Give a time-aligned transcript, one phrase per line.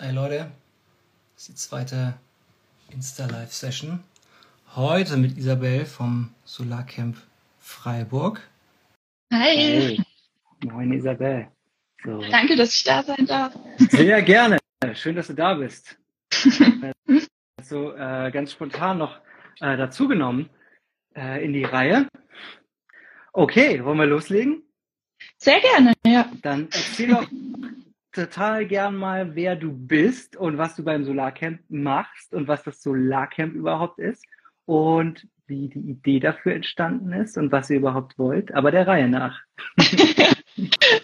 [0.00, 0.50] Hey Leute,
[1.34, 2.14] das ist die zweite
[2.90, 4.02] Insta-Live-Session.
[4.74, 7.16] Heute mit Isabel vom Solarcamp
[7.60, 8.40] Freiburg.
[9.32, 9.56] Hi.
[9.56, 10.04] Hey.
[10.64, 11.46] Moin Isabel.
[12.04, 12.20] So.
[12.28, 13.56] Danke, dass ich da sein darf.
[13.78, 14.58] Sehr gerne.
[14.94, 15.96] Schön, dass du da bist.
[17.62, 19.20] so äh, ganz spontan noch
[19.60, 20.50] äh, dazugenommen
[21.14, 22.08] äh, in die Reihe.
[23.32, 24.64] Okay, wollen wir loslegen?
[25.38, 26.28] Sehr gerne, ja.
[26.42, 27.28] Dann erzähl doch
[28.14, 32.82] total gern mal, wer du bist und was du beim Solarcamp machst und was das
[32.82, 34.24] Solarcamp überhaupt ist
[34.64, 39.08] und wie die Idee dafür entstanden ist und was ihr überhaupt wollt, aber der Reihe
[39.08, 39.42] nach.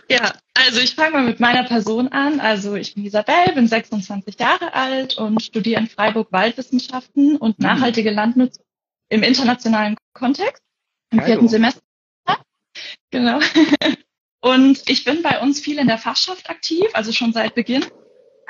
[0.09, 2.41] ja, also ich fange mal mit meiner Person an.
[2.41, 7.67] Also ich bin Isabel, bin 26 Jahre alt und studiere in Freiburg Waldwissenschaften und mhm.
[7.67, 8.65] nachhaltige Landnutzung
[9.11, 10.63] im internationalen Kontext
[11.11, 11.83] im vierten Semester.
[13.11, 13.41] Genau.
[14.41, 17.85] Und ich bin bei uns viel in der Fachschaft aktiv, also schon seit Beginn.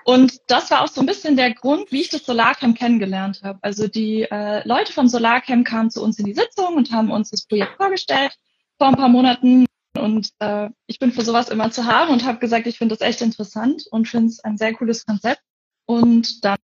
[0.04, 3.58] Und das war auch so ein bisschen der Grund, wie ich das Solarcamp kennengelernt habe.
[3.62, 7.30] Also die äh, Leute vom Solarcamp kamen zu uns in die Sitzung und haben uns
[7.30, 8.36] das Projekt vorgestellt
[8.78, 9.66] vor ein paar Monaten.
[9.98, 13.06] Und äh, ich bin für sowas immer zu haben und habe gesagt, ich finde das
[13.06, 15.42] echt interessant und finde es ein sehr cooles Konzept.
[15.86, 16.58] Und dann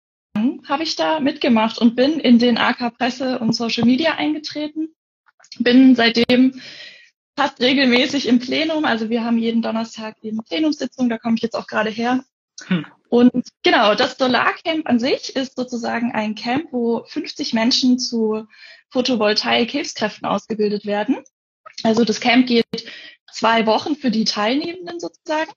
[0.68, 4.94] habe ich da mitgemacht und bin in den AK Presse und Social Media eingetreten.
[5.58, 6.60] Bin seitdem
[7.36, 8.84] fast regelmäßig im Plenum.
[8.84, 12.24] Also wir haben jeden Donnerstag eben Plenumssitzung, da komme ich jetzt auch gerade her.
[12.66, 12.86] Hm.
[13.08, 18.46] Und genau, das Solarcamp an sich ist sozusagen ein Camp, wo 50 Menschen zu
[18.90, 21.18] Photovoltaik-Hilfskräften ausgebildet werden.
[21.82, 22.66] Also das Camp geht
[23.32, 25.50] zwei Wochen für die Teilnehmenden sozusagen.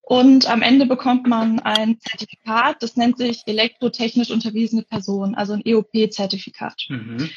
[0.00, 5.64] Und am Ende bekommt man ein Zertifikat, das nennt sich elektrotechnisch unterwiesene Person, also ein
[5.64, 6.74] EOP-Zertifikat.
[6.88, 7.30] Mhm.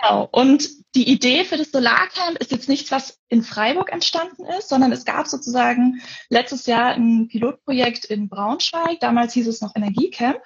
[0.00, 0.28] Genau.
[0.30, 4.92] Und die Idee für das Solarcamp ist jetzt nichts, was in Freiburg entstanden ist, sondern
[4.92, 8.98] es gab sozusagen letztes Jahr ein Pilotprojekt in Braunschweig.
[9.00, 10.40] Damals hieß es noch Energiecamp.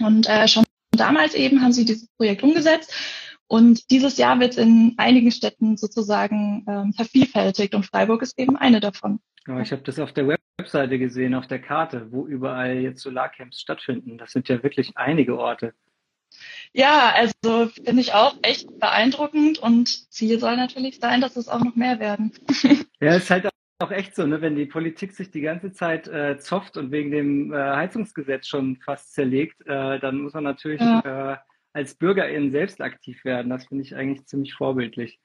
[0.00, 2.92] Und äh, schon damals eben haben sie dieses Projekt umgesetzt.
[3.46, 8.80] Und dieses Jahr wird in einigen Städten sozusagen ähm, vervielfältigt und Freiburg ist eben eine
[8.80, 9.20] davon.
[9.46, 13.60] Ja, ich habe das auf der Webseite gesehen, auf der Karte, wo überall jetzt Solarcamps
[13.60, 14.16] stattfinden.
[14.16, 15.74] Das sind ja wirklich einige Orte.
[16.72, 21.60] Ja, also finde ich auch echt beeindruckend und Ziel soll natürlich sein, dass es auch
[21.60, 22.32] noch mehr werden.
[23.00, 23.50] Ja, ist halt
[23.80, 24.40] auch echt so, ne?
[24.40, 28.76] wenn die Politik sich die ganze Zeit äh, zofft und wegen dem äh, Heizungsgesetz schon
[28.76, 31.34] fast zerlegt, äh, dann muss man natürlich ja.
[31.34, 31.36] äh,
[31.74, 33.50] als BürgerInnen selbst aktiv werden.
[33.50, 35.18] Das finde ich eigentlich ziemlich vorbildlich.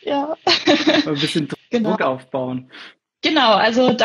[0.00, 0.36] Ja.
[0.44, 1.96] Ein bisschen Druck genau.
[1.96, 2.70] aufbauen.
[3.22, 4.04] Genau, also da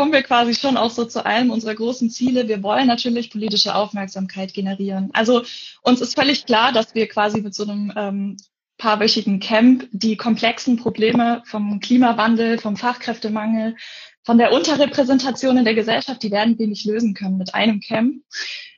[0.00, 2.48] kommen wir quasi schon auch so zu einem unserer großen Ziele.
[2.48, 5.10] Wir wollen natürlich politische Aufmerksamkeit generieren.
[5.12, 5.42] Also
[5.82, 8.36] uns ist völlig klar, dass wir quasi mit so einem ähm,
[8.78, 13.76] paarwöchigen Camp die komplexen Probleme vom Klimawandel, vom Fachkräftemangel,
[14.22, 18.22] von der Unterrepräsentation in der Gesellschaft, die werden wir nicht lösen können mit einem Camp.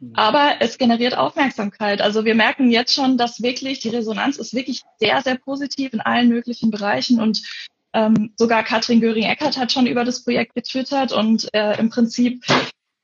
[0.00, 0.12] Mhm.
[0.14, 2.00] Aber es generiert Aufmerksamkeit.
[2.00, 6.00] Also wir merken jetzt schon, dass wirklich die Resonanz ist wirklich sehr, sehr positiv in
[6.00, 7.42] allen möglichen Bereichen und
[7.94, 12.44] ähm, sogar Katrin Göring-Eckert hat schon über das Projekt getwittert und äh, im Prinzip,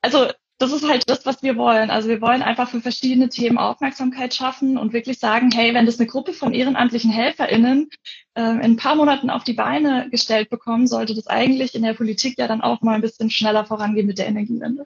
[0.01, 0.27] also
[0.59, 1.89] das ist halt das, was wir wollen.
[1.89, 5.99] Also wir wollen einfach für verschiedene Themen Aufmerksamkeit schaffen und wirklich sagen, hey, wenn das
[5.99, 7.89] eine Gruppe von ehrenamtlichen HelferInnen
[8.33, 11.93] äh, in ein paar Monaten auf die Beine gestellt bekommen, sollte das eigentlich in der
[11.93, 14.85] Politik ja dann auch mal ein bisschen schneller vorangehen mit der Energiewende.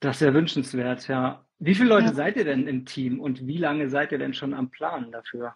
[0.00, 1.44] Das ist ja wünschenswert, ja.
[1.60, 2.14] Wie viele Leute ja.
[2.14, 5.54] seid ihr denn im Team und wie lange seid ihr denn schon am Plan dafür?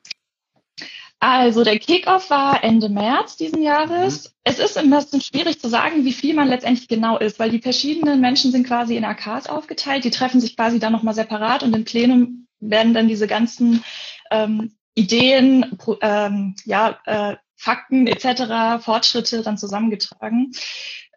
[1.21, 4.25] Also der Kickoff war Ende März diesen Jahres.
[4.25, 4.31] Mhm.
[4.45, 7.61] Es ist ein bisschen schwierig zu sagen, wie viel man letztendlich genau ist, weil die
[7.61, 10.05] verschiedenen Menschen sind quasi in AKs aufgeteilt.
[10.05, 13.83] Die treffen sich quasi dann nochmal separat und im Plenum werden dann diese ganzen
[14.31, 20.53] ähm, Ideen, ähm, ja, äh, Fakten etc., Fortschritte dann zusammengetragen.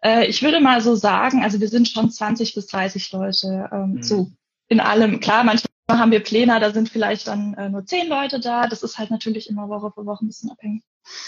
[0.02, 3.92] Äh, ich würde mal so sagen, also wir sind schon 20 bis 30 Leute, ähm,
[3.92, 4.02] mhm.
[4.02, 4.30] so
[4.68, 5.20] in allem.
[5.20, 8.66] Klar, manchmal haben wir Pläne, da sind vielleicht dann äh, nur zehn Leute da.
[8.66, 10.82] Das ist halt natürlich immer Woche für Woche ein bisschen abhängig.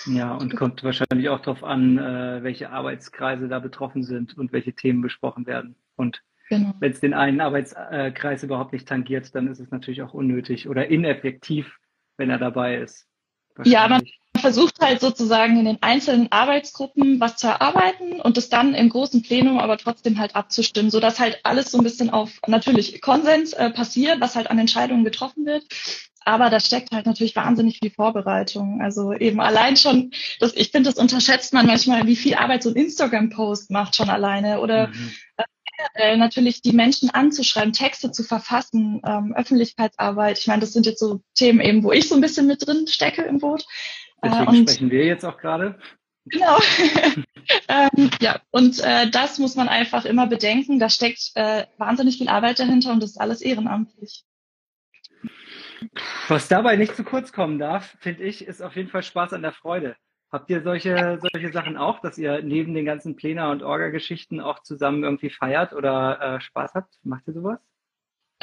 [0.06, 4.72] Ja, und kommt wahrscheinlich auch darauf an, äh, welche Arbeitskreise da betroffen sind und welche
[4.72, 5.76] Themen besprochen werden.
[5.96, 6.74] Und genau.
[6.78, 10.88] wenn es den einen Arbeitskreis überhaupt nicht tangiert, dann ist es natürlich auch unnötig oder
[10.88, 11.78] ineffektiv,
[12.16, 13.08] wenn er dabei ist.
[13.64, 14.02] Ja, man
[14.44, 19.22] versucht halt sozusagen in den einzelnen Arbeitsgruppen was zu erarbeiten und es dann im großen
[19.22, 23.54] Plenum aber trotzdem halt abzustimmen, so dass halt alles so ein bisschen auf natürlich Konsens
[23.54, 25.64] äh, passiert, was halt an Entscheidungen getroffen wird.
[26.26, 28.82] Aber da steckt halt natürlich wahnsinnig viel Vorbereitung.
[28.82, 30.10] Also eben allein schon,
[30.40, 34.10] das, ich finde, das unterschätzt man manchmal, wie viel Arbeit so ein Instagram-Post macht schon
[34.10, 35.12] alleine oder mhm.
[35.94, 40.38] äh, natürlich die Menschen anzuschreiben, Texte zu verfassen, ähm, Öffentlichkeitsarbeit.
[40.38, 42.86] Ich meine, das sind jetzt so Themen eben, wo ich so ein bisschen mit drin
[42.88, 43.64] stecke im Boot.
[44.24, 45.78] Deswegen äh, sprechen wir jetzt auch gerade.
[46.26, 46.58] Genau.
[47.68, 50.78] ähm, ja, und äh, das muss man einfach immer bedenken.
[50.78, 54.24] Da steckt äh, wahnsinnig viel Arbeit dahinter und das ist alles ehrenamtlich.
[56.28, 59.42] Was dabei nicht zu kurz kommen darf, finde ich, ist auf jeden Fall Spaß an
[59.42, 59.96] der Freude.
[60.32, 64.62] Habt ihr solche, solche Sachen auch, dass ihr neben den ganzen Pläne und Orga-Geschichten auch
[64.62, 66.98] zusammen irgendwie feiert oder äh, Spaß habt?
[67.04, 67.60] Macht ihr sowas?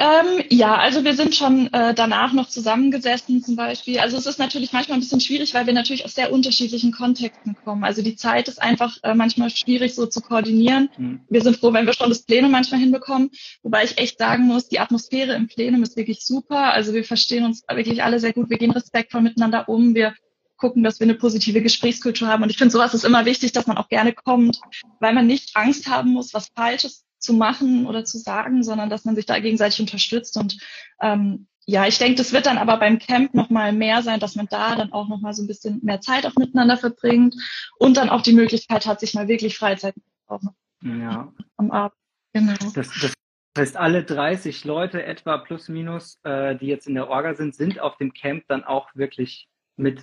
[0.02, 4.00] Ähm, ja, also wir sind schon äh, danach noch zusammengesessen zum Beispiel.
[4.00, 7.54] Also es ist natürlich manchmal ein bisschen schwierig, weil wir natürlich aus sehr unterschiedlichen Kontexten
[7.64, 7.84] kommen.
[7.84, 10.90] Also die Zeit ist einfach äh, manchmal schwierig so zu koordinieren.
[10.96, 11.20] Mhm.
[11.28, 13.30] Wir sind froh, wenn wir schon das Plenum manchmal hinbekommen.
[13.62, 16.72] Wobei ich echt sagen muss, die Atmosphäre im Plenum ist wirklich super.
[16.72, 18.50] Also wir verstehen uns wirklich alle sehr gut.
[18.50, 19.94] Wir gehen respektvoll miteinander um.
[19.94, 20.14] Wir
[20.56, 22.42] gucken, dass wir eine positive Gesprächskultur haben.
[22.42, 24.60] Und ich finde, sowas ist immer wichtig, dass man auch gerne kommt,
[24.98, 29.04] weil man nicht Angst haben muss, was Falsches zu machen oder zu sagen, sondern dass
[29.04, 30.36] man sich da gegenseitig unterstützt.
[30.36, 30.58] Und
[31.00, 34.48] ähm, ja, ich denke, das wird dann aber beim Camp nochmal mehr sein, dass man
[34.48, 37.36] da dann auch nochmal so ein bisschen mehr Zeit auch miteinander verbringt
[37.78, 39.94] und dann auch die Möglichkeit hat, sich mal wirklich Freizeit
[40.26, 40.40] auch
[40.82, 41.32] ja.
[41.56, 41.96] am Abend.
[42.32, 42.54] Genau.
[42.74, 43.12] Das, das
[43.56, 47.78] heißt, alle 30 Leute etwa plus minus, äh, die jetzt in der Orga sind, sind
[47.78, 50.02] auf dem Camp dann auch wirklich mit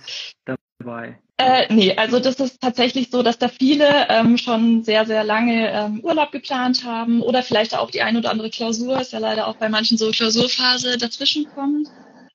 [0.78, 1.20] dabei?
[1.42, 5.70] Äh, nee, also das ist tatsächlich so, dass da viele ähm, schon sehr, sehr lange
[5.72, 9.46] ähm, Urlaub geplant haben oder vielleicht auch die ein oder andere Klausur, ist ja leider
[9.46, 11.88] auch bei manchen so Klausurphase dazwischen kommt.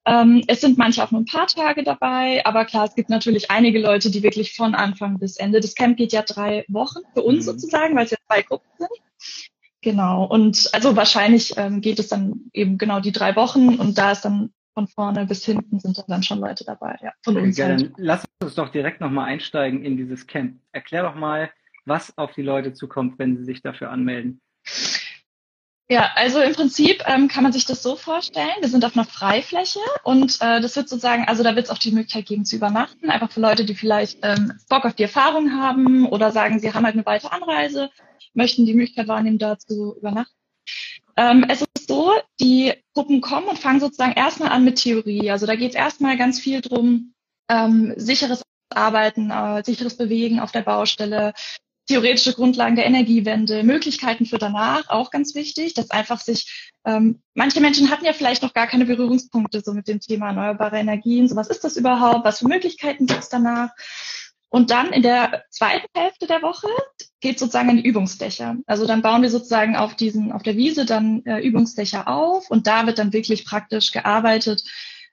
[0.08, 3.52] Ähm, es sind manche auch nur ein paar Tage dabei, aber klar, es gibt natürlich
[3.52, 5.60] einige Leute, die wirklich von Anfang bis Ende.
[5.60, 7.52] Das Camp geht ja drei Wochen für uns mhm.
[7.52, 8.90] sozusagen, weil es ja zwei Gruppen sind.
[9.82, 10.26] Genau.
[10.26, 14.26] Und also wahrscheinlich ähm, geht es dann eben genau die drei Wochen und da ist
[14.26, 16.98] dann von vorne bis hinten sind dann schon Leute dabei.
[17.02, 17.92] Ja, von uns ja, halt.
[17.98, 20.60] Lass uns doch direkt nochmal einsteigen in dieses Camp.
[20.72, 21.50] Erklär doch mal,
[21.86, 24.42] was auf die Leute zukommt, wenn sie sich dafür anmelden.
[25.88, 28.50] Ja, also im Prinzip ähm, kann man sich das so vorstellen.
[28.60, 31.78] Wir sind auf einer Freifläche und äh, das wird sozusagen, also da wird es auch
[31.78, 35.52] die Möglichkeit geben zu übernachten, einfach für Leute, die vielleicht ähm, Bock auf die Erfahrung
[35.52, 37.92] haben oder sagen, sie haben halt eine weite Anreise,
[38.34, 40.34] möchten die Möglichkeit wahrnehmen, da zu übernachten.
[41.18, 45.32] Ähm, es ist so, die Gruppen kommen und fangen sozusagen erstmal an mit Theorie.
[45.32, 47.14] Also da geht es erstmal ganz viel drum,
[47.50, 51.34] ähm, sicheres Arbeiten, äh, sicheres Bewegen auf der Baustelle,
[51.88, 57.62] theoretische Grundlagen der Energiewende, Möglichkeiten für danach, auch ganz wichtig, dass einfach sich, ähm, manche
[57.62, 61.36] Menschen hatten ja vielleicht noch gar keine Berührungspunkte so mit dem Thema erneuerbare Energien, so
[61.36, 63.70] was ist das überhaupt, was für Möglichkeiten gibt es danach
[64.56, 66.70] und dann in der zweiten Hälfte der Woche
[67.20, 68.56] geht sozusagen in die Übungsdächer.
[68.68, 72.66] Also dann bauen wir sozusagen auf diesen, auf der Wiese dann äh, Übungsdächer auf und
[72.66, 74.64] da wird dann wirklich praktisch gearbeitet,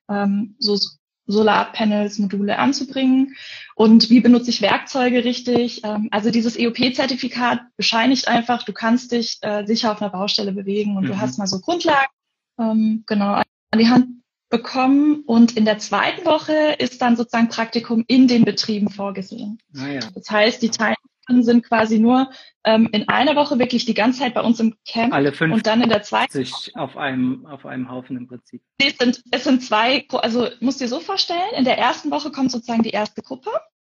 [0.09, 0.79] ähm, so
[1.27, 3.35] Solarpanels, Module anzubringen.
[3.75, 5.81] Und wie benutze ich Werkzeuge richtig?
[5.83, 10.97] Ähm, also dieses EOP-Zertifikat bescheinigt einfach, du kannst dich äh, sicher auf einer Baustelle bewegen
[10.97, 11.09] und mhm.
[11.09, 12.13] du hast mal so Grundlagen
[12.61, 13.45] ähm, genau an
[13.77, 14.22] die Hand
[14.53, 19.59] bekommen und in der zweiten Woche ist dann sozusagen Praktikum in den Betrieben vorgesehen.
[19.77, 20.01] Ah, ja.
[20.15, 22.31] Das heißt, die Teilnehmer sind quasi nur
[22.65, 25.67] ähm, in einer Woche wirklich die ganze Zeit bei uns im Camp Alle fünf und
[25.67, 28.61] dann in der zweiten auf einem auf einem Haufen im Prinzip.
[28.77, 32.51] Es sind es sind zwei, also musst dir so vorstellen, in der ersten Woche kommt
[32.51, 33.51] sozusagen die erste Gruppe.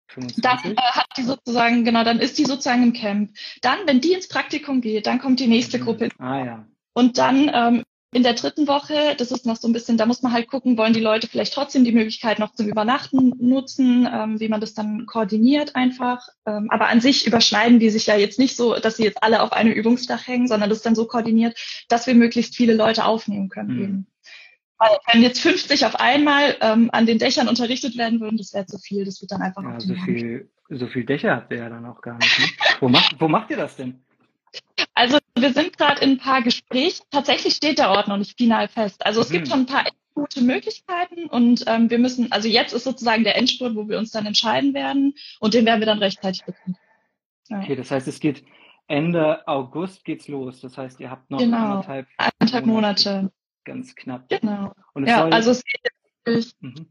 [0.08, 0.42] 25.
[0.42, 3.34] Dann äh, hat die sozusagen, genau, dann ist die sozusagen im Camp.
[3.62, 5.82] Dann, wenn die ins Praktikum geht, dann kommt die nächste mhm.
[5.82, 6.08] Gruppe.
[6.18, 6.68] Ah ja.
[6.92, 7.82] Und dann ähm,
[8.14, 10.78] in der dritten Woche, das ist noch so ein bisschen, da muss man halt gucken,
[10.78, 14.72] wollen die Leute vielleicht trotzdem die Möglichkeit noch zum Übernachten nutzen, ähm, wie man das
[14.72, 16.28] dann koordiniert einfach.
[16.46, 19.42] Ähm, aber an sich überschneiden die sich ja jetzt nicht so, dass sie jetzt alle
[19.42, 21.58] auf einem Übungsdach hängen, sondern das ist dann so koordiniert,
[21.88, 23.76] dass wir möglichst viele Leute aufnehmen können.
[23.76, 24.06] Mhm.
[24.78, 28.66] Weil wenn jetzt 50 auf einmal ähm, an den Dächern unterrichtet werden würden, das wäre
[28.66, 29.04] zu viel.
[29.04, 29.62] Das wird dann einfach.
[29.64, 32.38] Ja, so viel, so viel Dächer habt ihr ja dann auch gar nicht.
[32.38, 32.46] Ne?
[32.78, 34.04] wo, macht, wo macht ihr das denn?
[34.94, 37.04] Also wir sind gerade in ein paar Gesprächen.
[37.10, 39.04] Tatsächlich steht der Ort noch nicht final fest.
[39.04, 39.34] Also es mhm.
[39.34, 39.84] gibt schon ein paar
[40.14, 44.12] gute Möglichkeiten und ähm, wir müssen, also jetzt ist sozusagen der Endspurt, wo wir uns
[44.12, 46.76] dann entscheiden werden und den werden wir dann rechtzeitig bekommen.
[47.48, 47.58] Ja.
[47.58, 48.44] Okay, das heißt, es geht
[48.86, 50.60] Ende August geht's los.
[50.60, 51.56] Das heißt, ihr habt noch genau.
[51.56, 53.10] anderthalb, anderthalb Monate.
[53.10, 53.32] Monate.
[53.64, 54.28] Ganz knapp.
[54.28, 54.72] Genau.
[54.92, 55.80] Und es ja, soll, also es geht
[56.26, 56.86] jetzt mhm.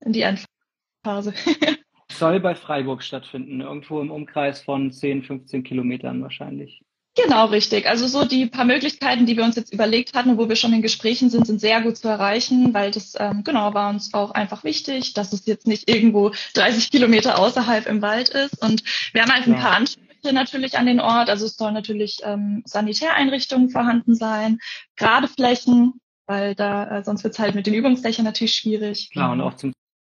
[0.00, 1.34] in die Endphase.
[2.10, 6.84] soll bei Freiburg stattfinden, irgendwo im Umkreis von 10, 15 Kilometern wahrscheinlich.
[7.24, 7.86] Genau, richtig.
[7.88, 10.72] Also so die paar Möglichkeiten, die wir uns jetzt überlegt hatten und wo wir schon
[10.72, 14.30] in Gesprächen sind, sind sehr gut zu erreichen, weil das ähm, genau war uns auch
[14.30, 18.62] einfach wichtig, dass es jetzt nicht irgendwo 30 Kilometer außerhalb im Wald ist.
[18.62, 19.60] Und wir haben halt ein ja.
[19.60, 21.28] paar Ansprüche natürlich an den Ort.
[21.28, 24.60] Also es sollen natürlich ähm, Sanitäreinrichtungen vorhanden sein,
[24.96, 25.94] gerade Flächen,
[26.26, 29.10] weil da äh, sonst wird es halt mit den Übungsdächern natürlich schwierig.
[29.10, 29.72] Klar, und auch zum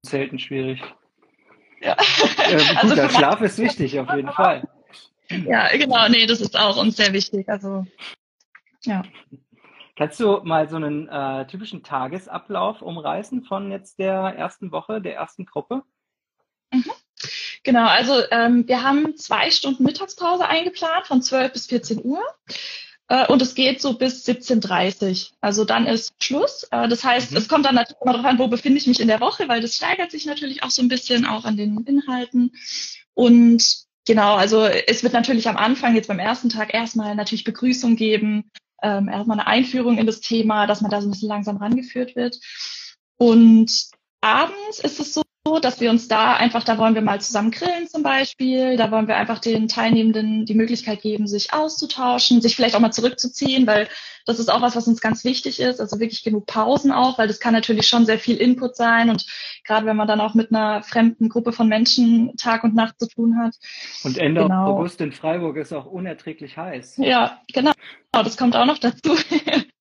[0.06, 0.82] Zelten schwierig.
[1.82, 1.98] Ja.
[2.48, 4.68] Äh, gut, also Schlaf ist wichtig, auf jeden Fall.
[5.46, 7.48] Ja, genau, nee, das ist auch uns sehr wichtig.
[7.50, 7.86] Also,
[8.84, 9.04] ja.
[9.98, 15.16] Kannst du mal so einen äh, typischen Tagesablauf umreißen von jetzt der ersten Woche, der
[15.16, 15.84] ersten Gruppe?
[16.72, 16.92] Mhm.
[17.64, 22.24] Genau, also ähm, wir haben zwei Stunden Mittagspause eingeplant von 12 bis 14 Uhr.
[23.08, 26.64] Äh, und es geht so bis 17.30 Also dann ist Schluss.
[26.72, 27.38] Äh, das heißt, mhm.
[27.38, 29.62] es kommt dann natürlich immer darauf an, wo befinde ich mich in der Woche, weil
[29.62, 32.54] das steigert sich natürlich auch so ein bisschen auch an den Inhalten.
[33.14, 37.96] Und genau, also es wird natürlich am Anfang jetzt beim ersten Tag erstmal natürlich Begrüßung
[37.96, 41.58] geben, ähm, erstmal eine Einführung in das Thema, dass man da so ein bisschen langsam
[41.58, 42.40] rangeführt wird.
[43.18, 43.90] Und
[44.22, 45.22] abends ist es so,
[45.62, 49.08] dass wir uns da einfach, da wollen wir mal zusammen grillen zum Beispiel, da wollen
[49.08, 53.88] wir einfach den Teilnehmenden die Möglichkeit geben, sich auszutauschen, sich vielleicht auch mal zurückzuziehen, weil
[54.28, 57.28] das ist auch was, was uns ganz wichtig ist, also wirklich genug Pausen auch, weil
[57.28, 59.26] das kann natürlich schon sehr viel Input sein und
[59.66, 63.08] gerade wenn man dann auch mit einer fremden Gruppe von Menschen Tag und Nacht zu
[63.08, 63.56] tun hat.
[64.04, 64.76] Und Ende genau.
[64.76, 66.98] August in Freiburg ist auch unerträglich heiß.
[66.98, 67.72] Ja, genau,
[68.12, 69.16] das kommt auch noch dazu.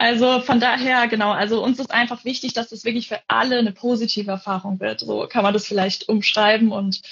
[0.00, 3.72] Also von daher, genau, also uns ist einfach wichtig, dass es wirklich für alle eine
[3.72, 5.00] positive Erfahrung wird.
[5.00, 7.02] So kann man das vielleicht umschreiben und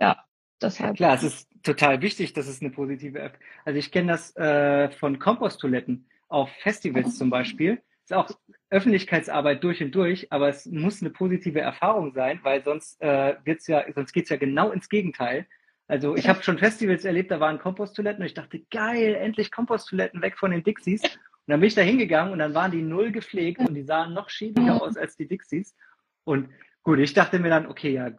[0.00, 0.24] ja,
[0.62, 0.96] deshalb.
[0.96, 3.38] Klar, es ist total wichtig, dass es eine positive App.
[3.66, 7.82] Also ich kenne das äh, von Komposttoiletten auf Festivals zum Beispiel.
[8.04, 8.30] Ist auch
[8.70, 13.66] Öffentlichkeitsarbeit durch und durch, aber es muss eine positive Erfahrung sein, weil sonst äh, wird's
[13.66, 15.46] ja, sonst geht's ja genau ins Gegenteil.
[15.86, 20.22] Also ich habe schon Festivals erlebt, da waren Komposttoiletten und ich dachte, geil, endlich Komposttoiletten
[20.22, 21.02] weg von den Dixies.
[21.48, 24.12] Und dann bin ich da hingegangen und dann waren die null gepflegt und die sahen
[24.12, 25.74] noch schäbiger aus als die Dixies.
[26.24, 26.50] Und
[26.82, 28.10] gut, ich dachte mir dann, okay, ja,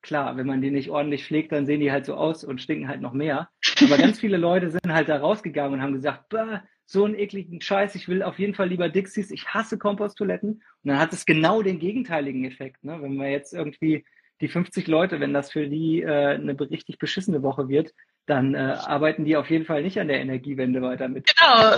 [0.00, 2.88] klar, wenn man die nicht ordentlich pflegt, dann sehen die halt so aus und stinken
[2.88, 3.50] halt noch mehr.
[3.82, 6.32] Aber ganz viele Leute sind halt da rausgegangen und haben gesagt,
[6.86, 10.52] so einen ekligen Scheiß, ich will auf jeden Fall lieber Dixies, ich hasse Komposttoiletten.
[10.52, 12.82] Und dann hat es genau den gegenteiligen Effekt.
[12.84, 13.02] Ne?
[13.02, 14.06] Wenn man jetzt irgendwie
[14.40, 17.92] die 50 Leute, wenn das für die äh, eine richtig beschissene Woche wird,
[18.28, 21.26] dann äh, arbeiten die auf jeden Fall nicht an der Energiewende weiter mit.
[21.36, 21.76] Genau,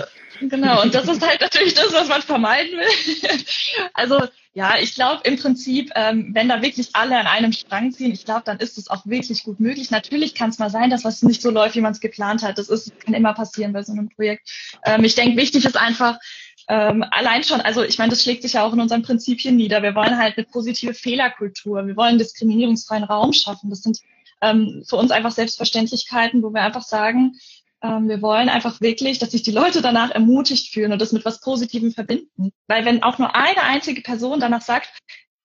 [0.49, 0.81] genau.
[0.81, 3.39] Und das ist halt natürlich das, was man vermeiden will.
[3.93, 4.21] also
[4.53, 8.25] ja, ich glaube im Prinzip, ähm, wenn da wirklich alle an einem Strang ziehen, ich
[8.25, 9.91] glaube, dann ist es auch wirklich gut möglich.
[9.91, 12.57] Natürlich kann es mal sein, dass was nicht so läuft, wie man es geplant hat.
[12.57, 14.49] Das ist, kann immer passieren bei so einem Projekt.
[14.85, 16.19] Ähm, ich denke, wichtig ist einfach,
[16.67, 19.83] ähm, allein schon, also ich meine, das schlägt sich ja auch in unseren Prinzipien nieder.
[19.83, 21.87] Wir wollen halt eine positive Fehlerkultur.
[21.87, 23.69] Wir wollen diskriminierungsfreien Raum schaffen.
[23.69, 23.99] Das sind
[24.41, 27.37] ähm, für uns einfach Selbstverständlichkeiten, wo wir einfach sagen,
[27.83, 31.25] ähm, wir wollen einfach wirklich, dass sich die Leute danach ermutigt fühlen und das mit
[31.25, 32.51] was Positivem verbinden.
[32.67, 34.89] Weil wenn auch nur eine einzige Person danach sagt,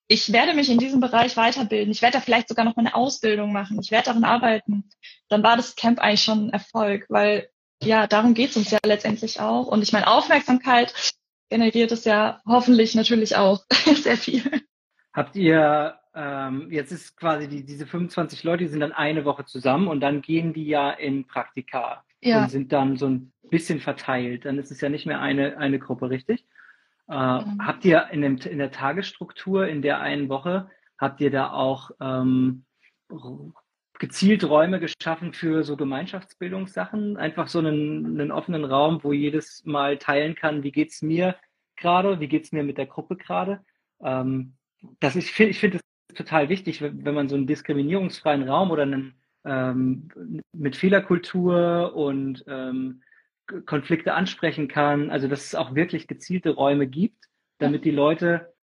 [0.07, 2.95] ich werde mich in diesem Bereich weiterbilden, ich werde da vielleicht sogar noch mal eine
[2.95, 4.89] Ausbildung machen, ich werde darin arbeiten,
[5.27, 7.49] dann war das Camp eigentlich schon ein Erfolg, weil
[7.83, 9.67] ja, darum geht es uns ja letztendlich auch.
[9.67, 10.93] Und ich meine, Aufmerksamkeit
[11.49, 13.63] generiert es ja hoffentlich natürlich auch
[14.01, 14.63] sehr viel.
[15.13, 19.45] Habt ihr ähm, jetzt ist quasi die, diese 25 Leute, die sind dann eine Woche
[19.45, 22.41] zusammen und dann gehen die ja in Praktika ja.
[22.41, 24.45] und sind dann so ein bisschen verteilt.
[24.45, 26.47] Dann ist es ja nicht mehr eine, eine Gruppe, richtig?
[27.07, 27.65] Äh, mhm.
[27.65, 31.91] Habt ihr in, dem, in der Tagesstruktur in der einen Woche, habt ihr da auch
[32.01, 32.65] ähm,
[33.99, 37.17] gezielt Räume geschaffen für so Gemeinschaftsbildungssachen?
[37.17, 41.35] Einfach so einen, einen offenen Raum, wo jedes Mal teilen kann, wie geht's mir
[41.75, 43.63] gerade, wie geht's mir mit der Gruppe gerade?
[44.01, 44.53] Ähm,
[44.99, 45.79] das ich finde, ich finde
[46.17, 49.13] total wichtig, wenn man so einen diskriminierungsfreien Raum oder einen
[49.45, 50.09] ähm,
[50.51, 53.01] mit Fehlerkultur und ähm,
[53.65, 55.09] Konflikte ansprechen kann.
[55.09, 57.25] Also dass es auch wirklich gezielte Räume gibt,
[57.59, 58.53] damit die Leute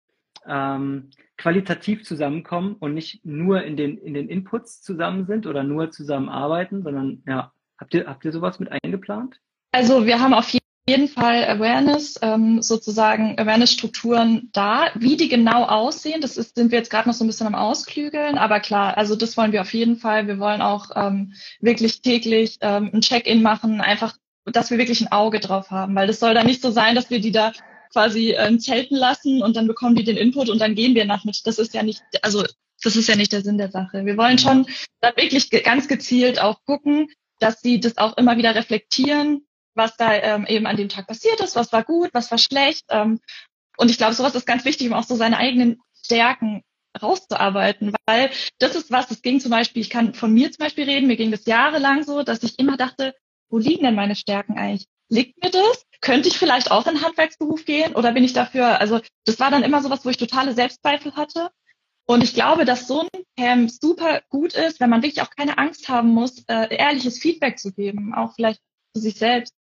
[0.45, 5.89] ähm, qualitativ zusammenkommen und nicht nur in den in den Inputs zusammen sind oder nur
[5.89, 9.41] zusammenarbeiten, sondern ja, habt ihr habt ihr sowas mit eingeplant?
[9.71, 10.53] Also wir haben auf
[10.87, 14.91] jeden jeden Fall Awareness, ähm, sozusagen Awareness-Strukturen da.
[14.93, 17.55] Wie die genau aussehen, das ist, sind wir jetzt gerade noch so ein bisschen am
[17.55, 20.27] Ausklügeln, aber klar, also das wollen wir auf jeden Fall.
[20.27, 24.15] Wir wollen auch ähm, wirklich täglich ähm, ein Check-in machen, einfach,
[24.45, 27.09] dass wir wirklich ein Auge drauf haben, weil das soll dann nicht so sein, dass
[27.09, 27.51] wir die da
[27.91, 31.23] quasi äh, zelten lassen und dann bekommen die den Input und dann gehen wir nach
[31.23, 31.47] mit.
[31.47, 32.43] Das ist ja nicht, also
[32.83, 34.05] das ist ja nicht der Sinn der Sache.
[34.05, 34.67] Wir wollen schon
[35.01, 37.07] dann wirklich ganz gezielt auch gucken,
[37.39, 39.45] dass sie das auch immer wieder reflektieren,
[39.75, 42.85] was da ähm, eben an dem Tag passiert ist, was war gut, was war schlecht.
[42.89, 43.19] Ähm,
[43.77, 46.63] und ich glaube, sowas ist ganz wichtig, um auch so seine eigenen Stärken
[47.01, 48.29] rauszuarbeiten, weil
[48.59, 51.17] das ist was, das ging zum Beispiel, ich kann von mir zum Beispiel reden, mir
[51.17, 53.13] ging das jahrelang so, dass ich immer dachte,
[53.49, 54.87] wo liegen denn meine Stärken eigentlich?
[55.09, 55.85] Liegt mir das?
[56.01, 59.51] Könnte ich vielleicht auch in den Handwerksberuf gehen oder bin ich dafür, also das war
[59.51, 61.49] dann immer sowas, wo ich totale Selbstzweifel hatte.
[62.07, 65.57] Und ich glaube, dass so ein Camp super gut ist, wenn man wirklich auch keine
[65.57, 68.61] Angst haben muss, äh, ehrliches Feedback zu geben, auch vielleicht
[68.93, 69.53] zu sich selbst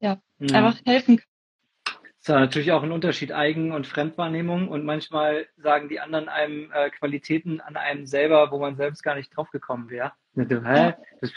[0.00, 0.54] ja, mhm.
[0.54, 1.26] einfach helfen kann.
[1.84, 4.68] Das ist ja natürlich auch ein Unterschied, Eigen- und Fremdwahrnehmung.
[4.68, 9.14] Und manchmal sagen die anderen einem äh, Qualitäten an einem selber, wo man selbst gar
[9.14, 10.12] nicht drauf gekommen wäre.
[10.36, 10.94] Hä?
[11.22, 11.36] Das, Ja.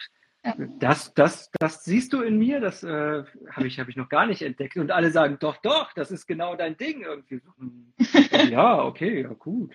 [0.80, 4.26] Das, das, das siehst du in mir, das äh, habe ich, hab ich noch gar
[4.26, 4.76] nicht entdeckt.
[4.76, 7.42] Und alle sagen, doch, doch, das ist genau dein Ding irgendwie.
[8.52, 9.74] Ja, okay, ja, gut.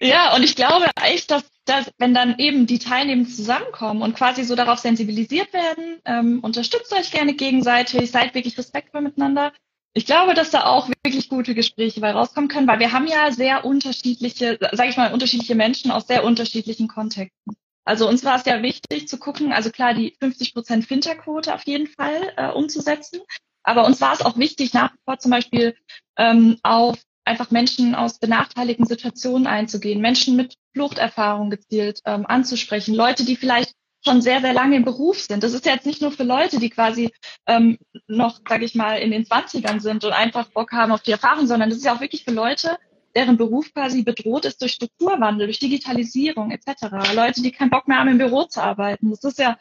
[0.00, 4.44] Ja, und ich glaube echt, dass, dass wenn dann eben die Teilnehmer zusammenkommen und quasi
[4.44, 9.52] so darauf sensibilisiert werden, ähm, unterstützt euch gerne gegenseitig, seid wirklich respektvoll miteinander.
[9.92, 13.32] Ich glaube, dass da auch wirklich gute Gespräche bei rauskommen können, weil wir haben ja
[13.32, 17.56] sehr unterschiedliche, sage ich mal, unterschiedliche Menschen aus sehr unterschiedlichen Kontexten.
[17.90, 21.64] Also uns war es ja wichtig zu gucken, also klar, die 50 Prozent Finterquote auf
[21.66, 23.18] jeden Fall äh, umzusetzen.
[23.64, 25.74] Aber uns war es auch wichtig, nach wie vor zum Beispiel
[26.16, 33.24] ähm, auf einfach Menschen aus benachteiligten Situationen einzugehen, Menschen mit Fluchterfahrung gezielt ähm, anzusprechen, Leute,
[33.24, 33.72] die vielleicht
[34.04, 35.42] schon sehr, sehr lange im Beruf sind.
[35.42, 37.10] Das ist ja jetzt nicht nur für Leute, die quasi
[37.48, 41.10] ähm, noch, sage ich mal, in den Zwanzigern sind und einfach Bock haben auf die
[41.10, 42.78] Erfahrung, sondern das ist ja auch wirklich für Leute,
[43.14, 47.14] deren Beruf quasi bedroht ist durch Strukturwandel, durch Digitalisierung etc.
[47.14, 49.10] Leute, die keinen Bock mehr haben, im Büro zu arbeiten.
[49.10, 49.58] Das ist ja,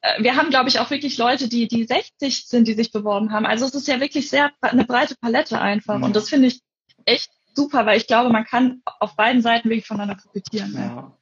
[0.00, 3.32] äh, wir haben, glaube ich, auch wirklich Leute, die, die 60 sind, die sich beworben
[3.32, 3.46] haben.
[3.46, 6.00] Also es ist ja wirklich sehr eine breite Palette einfach.
[6.00, 6.60] Und das finde ich
[7.04, 10.74] echt super, weil ich glaube, man kann auf beiden Seiten wirklich voneinander profitieren.
[10.74, 11.16] Ja.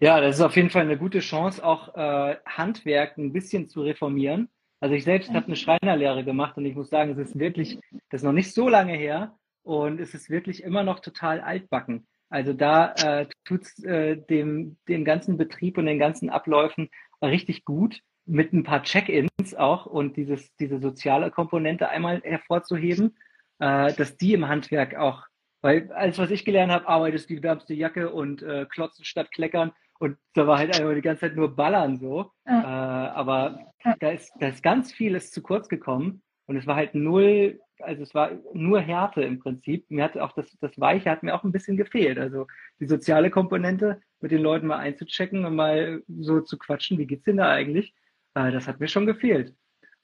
[0.00, 3.82] ja, das ist auf jeden Fall eine gute Chance, auch äh, Handwerk ein bisschen zu
[3.82, 4.48] reformieren.
[4.80, 7.78] Also ich selbst habe eine Schreinerlehre gemacht und ich muss sagen, es ist wirklich,
[8.10, 12.06] das ist noch nicht so lange her, und es ist wirklich immer noch total altbacken.
[12.28, 16.88] Also da äh, tut es äh, dem, dem ganzen Betrieb und den ganzen Abläufen
[17.20, 23.16] richtig gut, mit ein paar Check-ins auch und dieses, diese soziale Komponente einmal hervorzuheben,
[23.58, 25.26] äh, dass die im Handwerk auch,
[25.60, 29.72] weil alles, was ich gelernt habe, arbeitest die wärmste Jacke und äh, klotzen statt kleckern
[29.98, 32.32] und da war halt einfach die ganze Zeit nur Ballern so.
[32.46, 32.60] Ja.
[32.60, 36.94] Äh, aber da ist, da ist ganz vieles zu kurz gekommen und es war halt
[36.94, 39.90] null also es war nur Härte im Prinzip.
[39.90, 42.18] Mir hat auch das, das Weiche hat mir auch ein bisschen gefehlt.
[42.18, 42.46] Also
[42.80, 47.24] die soziale Komponente, mit den Leuten mal einzuchecken und mal so zu quatschen, wie geht's
[47.24, 47.94] denn da eigentlich?
[48.34, 49.54] Äh, das hat mir schon gefehlt.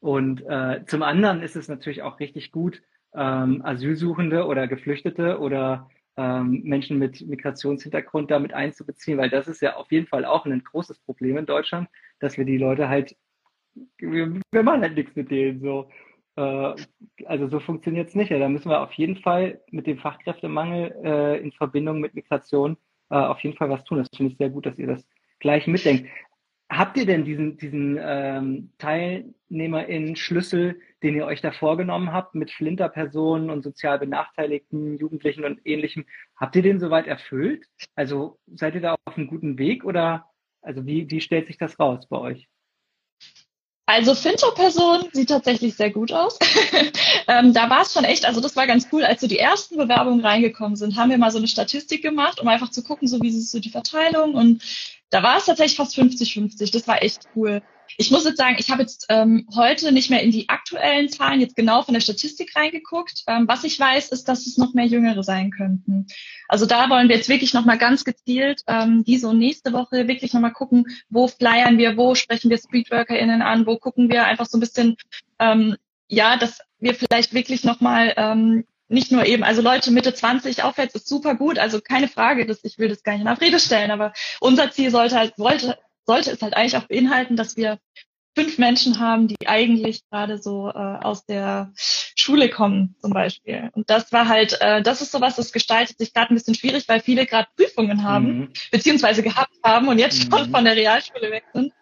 [0.00, 2.82] Und äh, zum anderen ist es natürlich auch richtig gut,
[3.14, 9.76] ähm, Asylsuchende oder Geflüchtete oder ähm, Menschen mit Migrationshintergrund damit einzubeziehen, weil das ist ja
[9.76, 13.16] auf jeden Fall auch ein großes Problem in Deutschland, dass wir die Leute halt,
[13.98, 15.88] wir, wir machen halt nichts mit denen so.
[16.38, 16.74] Äh,
[17.24, 18.30] also so funktioniert es nicht.
[18.30, 22.76] Ja, da müssen wir auf jeden Fall mit dem Fachkräftemangel äh, in Verbindung mit Migration
[23.10, 23.98] äh, auf jeden Fall was tun.
[23.98, 25.06] Das finde ich sehr gut, dass ihr das
[25.40, 26.08] gleich mitdenkt.
[26.70, 33.48] Habt ihr denn diesen, diesen ähm, TeilnehmerInnen-Schlüssel, den ihr euch da vorgenommen habt, mit Flinterpersonen
[33.48, 36.04] und sozial benachteiligten Jugendlichen und ähnlichem,
[36.36, 37.64] habt ihr den soweit erfüllt?
[37.94, 40.26] Also seid ihr da auf einem guten Weg oder
[40.60, 42.48] also wie, wie stellt sich das raus bei euch?
[43.88, 46.38] Also Finter-Person sieht tatsächlich sehr gut aus.
[47.26, 49.78] ähm, da war es schon echt, also das war ganz cool, als so die ersten
[49.78, 53.22] Bewerbungen reingekommen sind, haben wir mal so eine Statistik gemacht, um einfach zu gucken, so
[53.22, 54.62] wie ist so die Verteilung und
[55.10, 56.72] da war es tatsächlich fast 50-50.
[56.72, 57.62] Das war echt cool.
[57.96, 61.40] Ich muss jetzt sagen, ich habe jetzt ähm, heute nicht mehr in die aktuellen Zahlen
[61.40, 63.24] jetzt genau von der Statistik reingeguckt.
[63.26, 66.06] Ähm, was ich weiß, ist, dass es noch mehr Jüngere sein könnten.
[66.48, 70.34] Also da wollen wir jetzt wirklich nochmal ganz gezielt ähm, diese und nächste Woche wirklich
[70.34, 74.58] nochmal gucken, wo flyern wir, wo sprechen wir StreetworkerInnen an, wo gucken wir einfach so
[74.58, 74.96] ein bisschen,
[75.38, 75.76] ähm,
[76.08, 80.94] ja, dass wir vielleicht wirklich nochmal ähm, nicht nur eben, also Leute Mitte 20 aufwärts
[80.94, 83.90] ist super gut, also keine Frage, dass ich will das gar nicht in Abrede stellen,
[83.90, 87.78] aber unser Ziel sollte halt, wollte, sollte es halt eigentlich auch beinhalten, dass wir
[88.34, 93.70] fünf Menschen haben, die eigentlich gerade so äh, aus der Schule kommen zum Beispiel.
[93.72, 96.88] Und das war halt, äh, das ist sowas, das gestaltet sich gerade ein bisschen schwierig,
[96.88, 98.52] weil viele gerade Prüfungen haben, mhm.
[98.70, 100.52] beziehungsweise gehabt haben und jetzt schon mhm.
[100.52, 101.72] von der Realschule weg sind.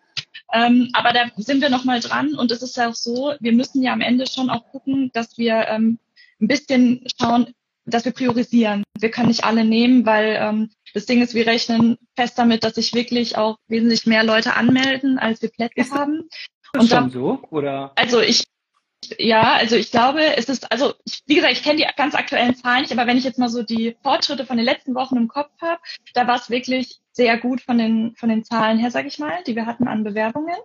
[0.53, 3.83] Ähm, aber da sind wir nochmal dran und es ist ja auch so, wir müssen
[3.83, 5.99] ja am Ende schon auch gucken, dass wir ähm,
[6.41, 7.53] ein bisschen schauen,
[7.85, 8.83] dass wir priorisieren.
[8.99, 12.75] Wir können nicht alle nehmen, weil ähm, das Ding ist, wir rechnen fest damit, dass
[12.75, 16.29] sich wirklich auch wesentlich mehr Leute anmelden, als wir Plätze ist haben.
[16.73, 17.43] Das Und schon da, so?
[17.51, 17.93] Oder?
[17.95, 18.45] Also ich
[19.19, 22.57] ja, also ich glaube, es ist, also ich, wie gesagt, ich kenne die ganz aktuellen
[22.57, 25.29] Zahlen nicht, aber wenn ich jetzt mal so die Fortschritte von den letzten Wochen im
[25.29, 25.81] Kopf habe,
[26.15, 29.43] da war es wirklich sehr gut von den von den Zahlen her, sage ich mal,
[29.47, 30.57] die wir hatten an Bewerbungen.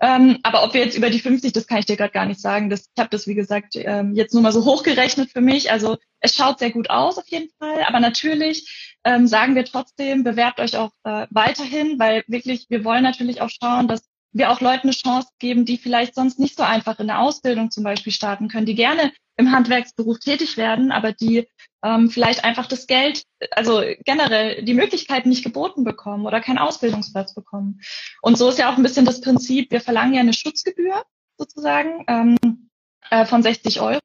[0.00, 2.40] Ähm, aber ob wir jetzt über die 50, das kann ich dir gerade gar nicht
[2.40, 2.70] sagen.
[2.70, 5.70] Das, ich habe das, wie gesagt, ähm, jetzt nur mal so hochgerechnet für mich.
[5.70, 7.82] Also es schaut sehr gut aus auf jeden Fall.
[7.84, 13.02] Aber natürlich ähm, sagen wir trotzdem, bewerbt euch auch äh, weiterhin, weil wirklich, wir wollen
[13.02, 16.62] natürlich auch schauen, dass wir auch Leuten eine Chance geben, die vielleicht sonst nicht so
[16.62, 21.12] einfach in der Ausbildung zum Beispiel starten können, die gerne im Handwerksberuf tätig werden, aber
[21.12, 21.48] die
[21.82, 27.34] ähm, vielleicht einfach das Geld, also generell die Möglichkeiten nicht geboten bekommen oder keinen Ausbildungsplatz
[27.34, 27.80] bekommen.
[28.22, 31.02] Und so ist ja auch ein bisschen das Prinzip, wir verlangen ja eine Schutzgebühr
[31.38, 32.68] sozusagen ähm,
[33.10, 34.00] äh, von 60 Euro.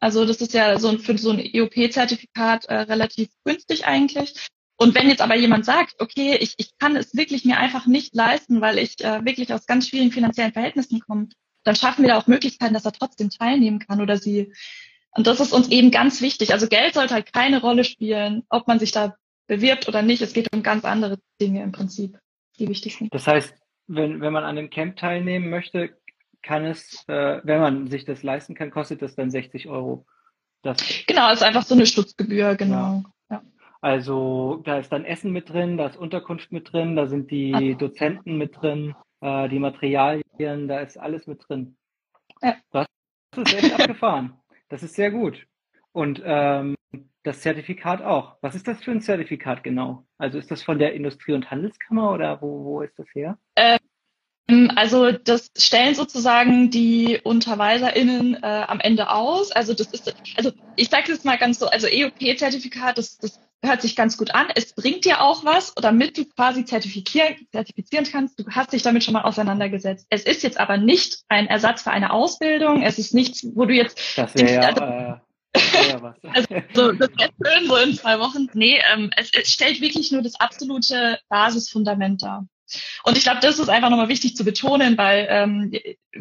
[0.00, 4.34] Also das ist ja so ein, für so ein EOP-Zertifikat äh, relativ günstig eigentlich.
[4.82, 8.14] Und wenn jetzt aber jemand sagt, okay, ich, ich kann es wirklich mir einfach nicht
[8.14, 11.28] leisten, weil ich äh, wirklich aus ganz schwierigen finanziellen Verhältnissen komme,
[11.64, 14.52] dann schaffen wir da auch Möglichkeiten, dass er trotzdem teilnehmen kann oder sie.
[15.12, 16.52] Und das ist uns eben ganz wichtig.
[16.52, 19.14] Also Geld sollte halt keine Rolle spielen, ob man sich da
[19.46, 20.22] bewirbt oder nicht.
[20.22, 22.18] Es geht um ganz andere Dinge im Prinzip,
[22.58, 23.12] die wichtig sind.
[23.12, 23.54] Das heißt,
[23.86, 25.96] wenn, wenn man an dem Camp teilnehmen möchte,
[26.42, 30.06] kann es, äh, wenn man sich das leisten kann, kostet das dann 60 Euro.
[30.62, 32.74] Das, genau, ist einfach so eine Schutzgebühr, genau.
[32.74, 33.02] Ja.
[33.82, 37.74] Also da ist dann Essen mit drin, da ist Unterkunft mit drin, da sind die
[37.74, 37.76] ah.
[37.76, 41.76] Dozenten mit drin, äh, die Materialien, da ist alles mit drin.
[42.40, 42.54] Ja.
[42.70, 42.86] Das
[43.36, 44.34] ist echt abgefahren.
[44.68, 45.46] Das ist sehr gut.
[45.90, 46.76] Und ähm,
[47.24, 48.36] das Zertifikat auch.
[48.40, 50.06] Was ist das für ein Zertifikat genau?
[50.16, 53.36] Also ist das von der Industrie- und Handelskammer oder wo, wo ist das her?
[53.56, 59.50] Ähm, also das stellen sozusagen die UnterweiserInnen äh, am Ende aus.
[59.50, 63.82] Also das ist, also ich sage jetzt mal ganz so, also EOP-Zertifikat, das, das hört
[63.82, 64.48] sich ganz gut an.
[64.54, 68.38] Es bringt dir auch was, damit du quasi zertifizieren, zertifizieren kannst.
[68.38, 70.06] Du hast dich damit schon mal auseinandergesetzt.
[70.10, 72.82] Es ist jetzt aber nicht ein Ersatz für eine Ausbildung.
[72.82, 73.98] Es ist nichts, wo du jetzt.
[74.16, 75.18] Das wäre ja, also, äh,
[76.28, 78.48] also, so, das wäre schön so in zwei Wochen.
[78.54, 82.46] Nee, ähm, es, es stellt wirklich nur das absolute Basisfundament dar.
[83.04, 85.72] Und ich glaube, das ist einfach nochmal wichtig zu betonen, weil ähm,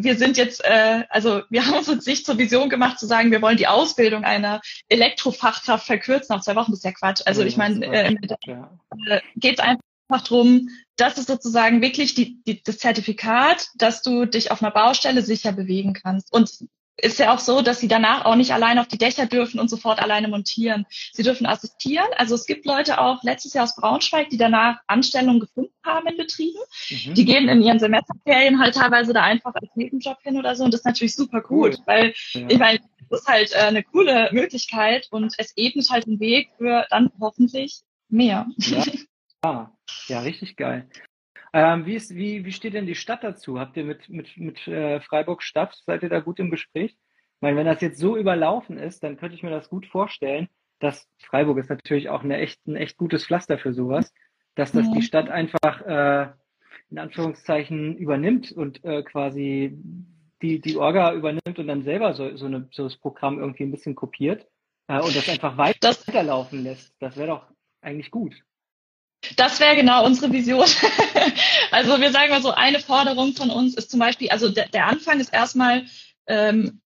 [0.04, 3.32] wir sind jetzt, äh, also wir haben uns jetzt nicht zur Vision gemacht zu sagen,
[3.32, 6.72] wir wollen die Ausbildung einer Elektrofachkraft verkürzen auf zwei Wochen.
[6.72, 7.22] Das ist ja Quatsch.
[7.26, 12.62] Also ich meine, äh, äh, geht es einfach darum, das ist sozusagen wirklich die, die,
[12.64, 16.32] das Zertifikat, dass du dich auf einer Baustelle sicher bewegen kannst.
[16.34, 16.50] Und
[16.98, 19.70] ist ja auch so, dass sie danach auch nicht allein auf die Dächer dürfen und
[19.70, 20.86] sofort alleine montieren.
[21.12, 22.08] Sie dürfen assistieren.
[22.18, 26.18] Also es gibt Leute auch letztes Jahr aus Braunschweig, die danach Anstellungen gefunden haben in
[26.18, 26.60] Betrieben.
[26.90, 27.14] Mhm.
[27.14, 30.64] Die gehen in ihren Semesterferien halt teilweise da einfach als Nebenjob hin oder so.
[30.64, 31.84] Und das ist natürlich super gut, cool.
[31.86, 32.48] weil ja.
[32.50, 36.50] ich meine, das ist halt äh, eine coole Möglichkeit und es ebnet halt den Weg
[36.58, 38.48] für dann hoffentlich mehr.
[38.58, 38.84] Ja,
[39.42, 39.72] ah,
[40.08, 40.88] ja richtig geil.
[41.54, 43.60] Ähm, wie, ist, wie, wie steht denn die Stadt dazu?
[43.60, 46.92] Habt ihr mit, mit, mit äh, Freiburg Stadt, seid ihr da gut im Gespräch?
[46.92, 50.48] Ich meine, wenn das jetzt so überlaufen ist, dann könnte ich mir das gut vorstellen,
[50.80, 54.14] dass Freiburg ist natürlich auch eine echt, ein echt gutes Pflaster für sowas,
[54.56, 54.94] dass das ja.
[54.94, 56.32] die Stadt einfach äh,
[56.90, 59.78] in Anführungszeichen übernimmt und äh, quasi
[60.42, 63.72] die, die Orga übernimmt und dann selber so, so, eine, so das Programm irgendwie ein
[63.72, 64.48] bisschen kopiert
[64.88, 66.96] äh, und das einfach weiterlaufen lässt.
[67.00, 67.48] Das wäre doch
[67.82, 68.36] eigentlich gut.
[69.36, 70.66] Das wäre genau unsere Vision.
[71.72, 74.88] also wir sagen mal so, eine Forderung von uns ist zum Beispiel, also der, der
[74.88, 75.86] Anfang ist erstmal
[76.28, 76.82] ähm,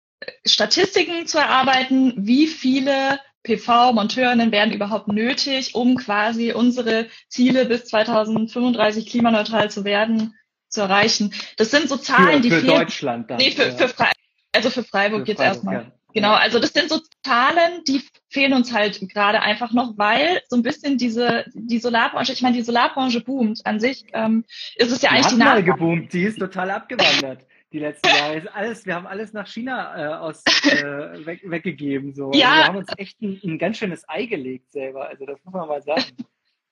[0.46, 9.06] Statistiken zu erarbeiten, wie viele PV-Monteurinnen werden überhaupt nötig, um quasi unsere Ziele bis 2035
[9.06, 10.34] klimaneutral zu werden,
[10.68, 11.34] zu erreichen.
[11.58, 12.80] Das sind so Zahlen, für, die für fehlen.
[12.80, 13.38] Deutschland dann.
[13.38, 14.12] Nee, für, für Fre
[14.52, 15.76] also für Freiburg für jetzt Freiburg, erstmal.
[15.76, 15.92] Ja.
[16.16, 20.56] Genau, also das sind so Zahlen, die fehlen uns halt gerade einfach noch, weil so
[20.56, 24.46] ein bisschen diese die Solarbranche, ich meine, die Solarbranche boomt an sich, ähm,
[24.78, 27.46] ist es ja die eigentlich die mal geboomt, die ist total abgewandert.
[27.74, 32.16] die letzten Jahre ist alles, wir haben alles nach China äh, aus äh, weg, weggegeben.
[32.16, 32.32] So.
[32.34, 32.48] Ja.
[32.48, 35.10] Also wir haben uns echt ein, ein ganz schönes Ei gelegt selber.
[35.10, 36.16] Also das muss man mal sagen.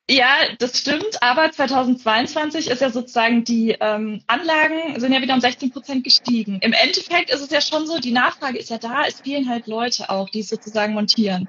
[0.09, 5.39] Ja, das stimmt, aber 2022 ist ja sozusagen die ähm, Anlagen sind ja wieder um
[5.39, 6.59] 16 Prozent gestiegen.
[6.59, 9.67] Im Endeffekt ist es ja schon so, die Nachfrage ist ja da, es fehlen halt
[9.67, 11.47] Leute auch, die sozusagen montieren.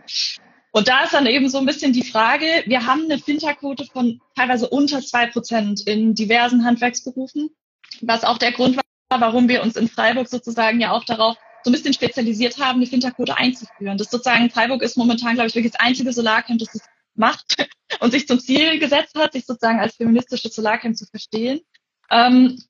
[0.71, 4.21] Und da ist dann eben so ein bisschen die Frage, wir haben eine Finterquote von
[4.37, 7.51] teilweise unter zwei Prozent in diversen Handwerksberufen,
[8.03, 11.71] was auch der Grund war, warum wir uns in Freiburg sozusagen ja auch darauf so
[11.71, 13.99] ein bisschen spezialisiert haben, eine Finterquote einzuführen.
[13.99, 16.83] Das sozusagen Freiburg ist momentan, glaube ich, wirklich das einzige Solarcamp, das es
[17.17, 17.57] macht
[18.01, 21.61] und sich zum Ziel gesetzt hat, sich sozusagen als feministische Solarcamp zu verstehen.
[22.11, 22.63] Ähm,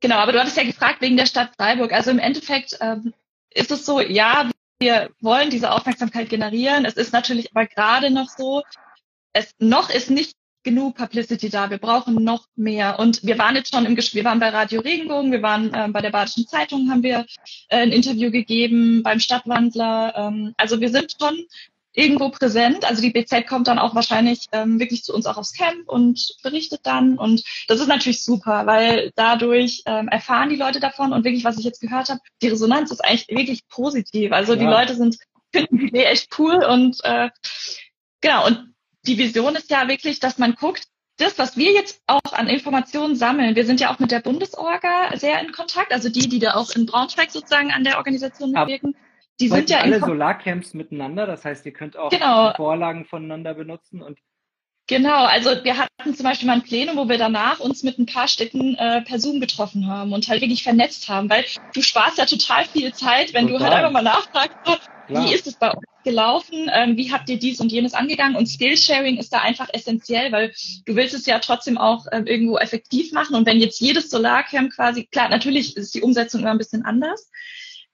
[0.00, 1.92] genau, aber du hattest ja gefragt wegen der Stadt Freiburg.
[1.92, 3.12] Also im Endeffekt ähm,
[3.50, 6.84] ist es so, ja, wir wollen diese Aufmerksamkeit generieren.
[6.84, 8.62] Es ist natürlich aber gerade noch so,
[9.32, 11.70] es noch ist nicht genug Publicity da.
[11.70, 12.98] Wir brauchen noch mehr.
[12.98, 15.88] Und wir waren jetzt schon im Gespräch, wir waren bei Radio Regenbogen, wir waren äh,
[15.88, 17.26] bei der Badischen Zeitung, haben wir
[17.68, 20.14] äh, ein Interview gegeben, beim Stadtwandler.
[20.16, 21.46] Ähm, also wir sind schon
[21.92, 22.84] irgendwo präsent.
[22.84, 26.36] Also die BZ kommt dann auch wahrscheinlich ähm, wirklich zu uns auch aufs Camp und
[26.42, 27.18] berichtet dann.
[27.18, 31.58] Und das ist natürlich super, weil dadurch ähm, erfahren die Leute davon und wirklich, was
[31.58, 34.32] ich jetzt gehört habe, die Resonanz ist eigentlich wirklich positiv.
[34.32, 34.58] Also ja.
[34.58, 35.18] die Leute sind,
[35.52, 37.28] finden die Idee echt cool und äh,
[38.20, 38.74] genau, und
[39.06, 40.84] die Vision ist ja wirklich, dass man guckt,
[41.18, 45.16] das, was wir jetzt auch an Informationen sammeln, wir sind ja auch mit der Bundesorga
[45.16, 48.96] sehr in Kontakt, also die, die da auch in Braunschweig sozusagen an der Organisation mitwirken.
[49.40, 52.52] Die sind ja alle Solarcamps miteinander, das heißt, ihr könnt auch genau.
[52.54, 54.18] Vorlagen voneinander benutzen und
[54.88, 58.06] Genau, also wir hatten zum Beispiel mal ein Plenum, wo wir danach uns mit ein
[58.06, 62.18] paar Städten äh, per Zoom getroffen haben und halt wirklich vernetzt haben, weil du sparst
[62.18, 63.58] ja total viel Zeit, wenn total.
[63.58, 64.76] du halt einfach mal nachfragst, so,
[65.08, 65.84] wie ist es bei euch?
[66.04, 66.70] gelaufen?
[66.72, 68.36] Ähm, wie habt ihr dies und jenes angegangen?
[68.36, 70.52] Und Skillsharing ist da einfach essentiell, weil
[70.84, 73.36] du willst es ja trotzdem auch ähm, irgendwo effektiv machen.
[73.36, 77.30] Und wenn jetzt jedes Solarcamp quasi, klar, natürlich ist die Umsetzung immer ein bisschen anders.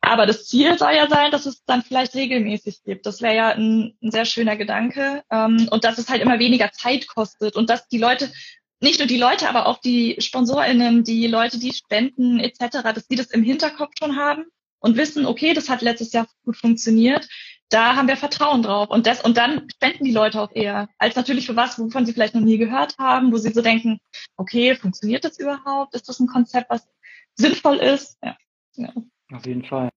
[0.01, 3.07] Aber das Ziel soll ja sein, dass es dann vielleicht regelmäßig gibt.
[3.07, 5.23] Das wäre ja ein, ein, sehr schöner Gedanke.
[5.31, 8.33] Ähm, und dass es halt immer weniger Zeit kostet und dass die Leute,
[8.81, 13.17] nicht nur die Leute, aber auch die SponsorInnen, die Leute, die spenden etc., dass die
[13.17, 14.45] das im Hinterkopf schon haben
[14.79, 17.29] und wissen, okay, das hat letztes Jahr gut funktioniert.
[17.71, 18.89] Da haben wir Vertrauen drauf.
[18.89, 22.13] Und das, und dann spenden die Leute auch eher, als natürlich für was, wovon sie
[22.13, 23.99] vielleicht noch nie gehört haben, wo sie so denken,
[24.37, 25.95] okay, funktioniert das überhaupt?
[25.95, 26.87] Ist das ein Konzept, was
[27.35, 28.17] sinnvoll ist?
[28.23, 28.37] Ja.
[28.77, 28.93] ja.
[29.33, 29.91] Auf jeden Fall.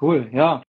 [0.00, 0.62] Cool, ja.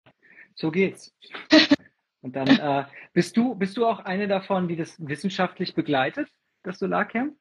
[0.55, 1.13] So geht's.
[2.21, 6.29] Und dann äh, bist du, bist du auch eine davon, die das wissenschaftlich begleitet,
[6.63, 7.35] das Solarcamp?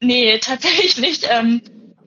[0.00, 1.28] Nee, tatsächlich nicht.
[1.30, 1.62] Ähm,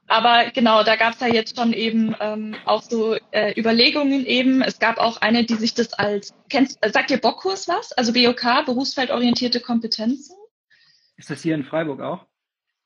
[0.07, 4.61] aber genau, da gab es ja jetzt schon eben ähm, auch so äh, Überlegungen eben.
[4.61, 7.93] Es gab auch eine, die sich das als, kennst, äh, sagt ihr Bockkurs was?
[7.93, 10.35] Also BOK, berufsfeldorientierte Kompetenzen?
[11.15, 12.25] Ist das hier in Freiburg auch?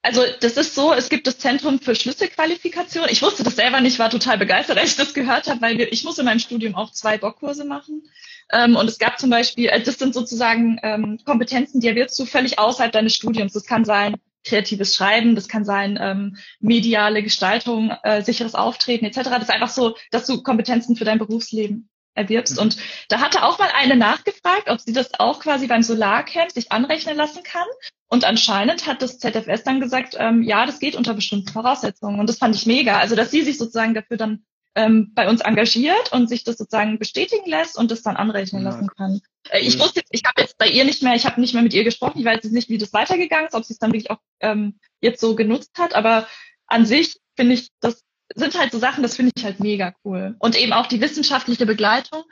[0.01, 3.07] Also das ist so, es gibt das Zentrum für Schlüsselqualifikation.
[3.09, 5.91] Ich wusste das selber nicht, war total begeistert, als ich das gehört habe, weil wir,
[5.91, 8.03] ich muss in meinem Studium auch zwei Bockkurse machen.
[8.51, 12.25] Ähm, und es gab zum Beispiel, äh, das sind sozusagen ähm, Kompetenzen, die erwirbst du
[12.25, 13.53] völlig außerhalb deines Studiums.
[13.53, 19.23] Das kann sein kreatives Schreiben, das kann sein ähm, mediale Gestaltung, äh, sicheres Auftreten etc.
[19.23, 22.55] Das ist einfach so, dass du Kompetenzen für dein Berufsleben erwirbst.
[22.55, 22.63] Mhm.
[22.63, 22.77] Und
[23.09, 27.15] da hatte auch mal eine nachgefragt, ob sie das auch quasi beim Solarcamp sich anrechnen
[27.15, 27.67] lassen kann.
[28.09, 32.19] Und anscheinend hat das ZFS dann gesagt, ähm, ja, das geht unter bestimmten Voraussetzungen.
[32.19, 32.97] Und das fand ich mega.
[32.97, 36.99] Also, dass sie sich sozusagen dafür dann ähm, bei uns engagiert und sich das sozusagen
[36.99, 38.69] bestätigen lässt und das dann anrechnen ja.
[38.69, 39.21] lassen kann.
[39.49, 41.73] Äh, ich wusste, ich habe jetzt bei ihr nicht mehr, ich habe nicht mehr mit
[41.73, 42.19] ihr gesprochen.
[42.19, 44.79] Ich weiß jetzt nicht, wie das weitergegangen ist, ob sie es dann wirklich auch ähm,
[45.01, 45.95] jetzt so genutzt hat.
[45.95, 46.27] Aber
[46.67, 48.03] an sich finde ich, das
[48.37, 50.35] sind halt so Sachen, das finde ich halt mega cool.
[50.39, 52.23] Und eben auch die wissenschaftliche Begleitung.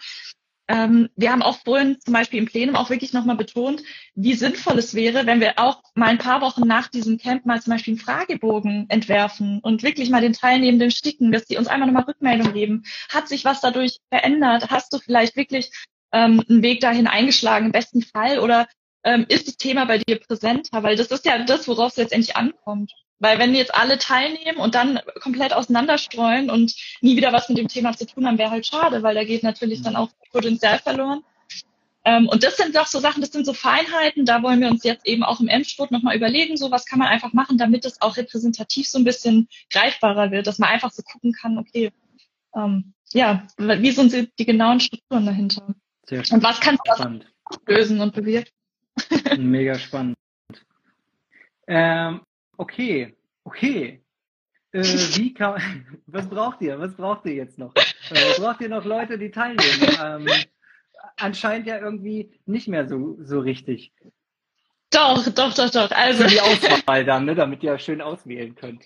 [0.68, 3.84] Ähm, wir haben auch vorhin zum Beispiel im Plenum auch wirklich nochmal betont,
[4.16, 7.62] wie sinnvoll es wäre, wenn wir auch mal ein paar Wochen nach diesem Camp mal
[7.62, 11.88] zum Beispiel einen Fragebogen entwerfen und wirklich mal den Teilnehmenden schicken, dass die uns einmal
[11.88, 12.84] nochmal Rückmeldung geben.
[13.10, 14.72] Hat sich was dadurch verändert?
[14.72, 15.70] Hast du vielleicht wirklich
[16.12, 18.40] ähm, einen Weg dahin eingeschlagen, im besten Fall?
[18.40, 18.68] Oder
[19.04, 20.82] ähm, ist das Thema bei dir präsenter?
[20.82, 22.92] Weil das ist ja das, worauf es letztendlich ankommt.
[23.20, 27.68] Weil wenn jetzt alle teilnehmen und dann komplett auseinanderstreuen und nie wieder was mit dem
[27.68, 31.24] Thema zu tun haben, wäre halt schade, weil da geht natürlich dann auch Potenzial verloren.
[32.04, 34.84] Ähm, und das sind doch so Sachen, das sind so Feinheiten, da wollen wir uns
[34.84, 38.00] jetzt eben auch im Endspurt nochmal überlegen, so was kann man einfach machen, damit es
[38.02, 41.92] auch repräsentativ so ein bisschen greifbarer wird, dass man einfach so gucken kann, okay,
[42.56, 45.74] ähm, ja, wie sind die genauen Strukturen dahinter?
[46.08, 47.24] Sehr und was kann man
[47.66, 48.52] lösen und bewirken?
[49.38, 50.16] Mega spannend.
[51.68, 52.22] Ähm,
[52.58, 54.02] Okay, okay.
[54.72, 54.84] Äh,
[55.16, 56.80] wie kann, was braucht ihr?
[56.80, 57.74] Was braucht ihr jetzt noch?
[57.76, 59.62] Äh, braucht ihr noch Leute, die teilnehmen?
[60.06, 60.28] Ähm,
[61.18, 63.94] anscheinend ja irgendwie nicht mehr so, so richtig.
[64.92, 65.92] Doch, doch, doch, doch.
[65.92, 68.84] Also Für die Auswahl dann, ne, damit ihr schön auswählen könnt.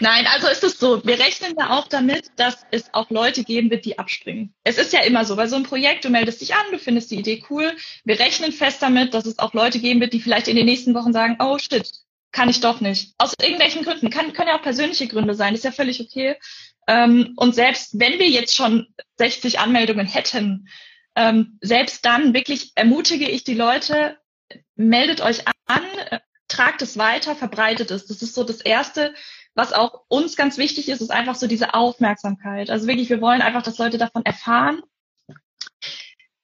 [0.00, 1.04] Nein, also ist es so.
[1.04, 4.52] Wir rechnen ja auch damit, dass es auch Leute geben wird, die abspringen.
[4.64, 7.10] Es ist ja immer so, bei so einem Projekt, du meldest dich an, du findest
[7.10, 7.72] die Idee cool.
[8.04, 10.94] Wir rechnen fest damit, dass es auch Leute geben wird, die vielleicht in den nächsten
[10.94, 11.90] Wochen sagen, oh shit,
[12.32, 13.14] kann ich doch nicht.
[13.18, 14.10] Aus irgendwelchen Gründen.
[14.10, 16.36] Kann, können ja auch persönliche Gründe sein, ist ja völlig okay.
[16.88, 20.68] Ähm, und selbst wenn wir jetzt schon 60 Anmeldungen hätten,
[21.14, 24.16] ähm, selbst dann wirklich ermutige ich die Leute,
[24.74, 28.06] meldet euch an, äh, tragt es weiter, verbreitet es.
[28.06, 29.14] Das ist so das Erste,
[29.54, 32.70] was auch uns ganz wichtig ist, ist einfach so diese Aufmerksamkeit.
[32.70, 34.82] Also wirklich, wir wollen einfach, dass Leute davon erfahren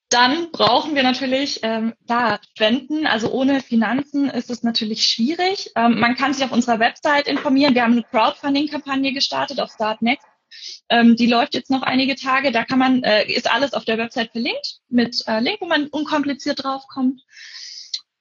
[0.09, 3.07] dann brauchen wir natürlich ähm, da Spenden.
[3.07, 5.71] Also ohne Finanzen ist es natürlich schwierig.
[5.77, 7.75] Ähm, man kann sich auf unserer Website informieren.
[7.75, 10.27] Wir haben eine Crowdfunding-Kampagne gestartet auf Startnext.
[10.89, 12.53] Ähm, die läuft jetzt noch einige Tage.
[12.53, 15.89] Da kann man, äh, ist alles auf der Website verlinkt mit äh, Link, wo man
[15.89, 17.21] unkompliziert draufkommt.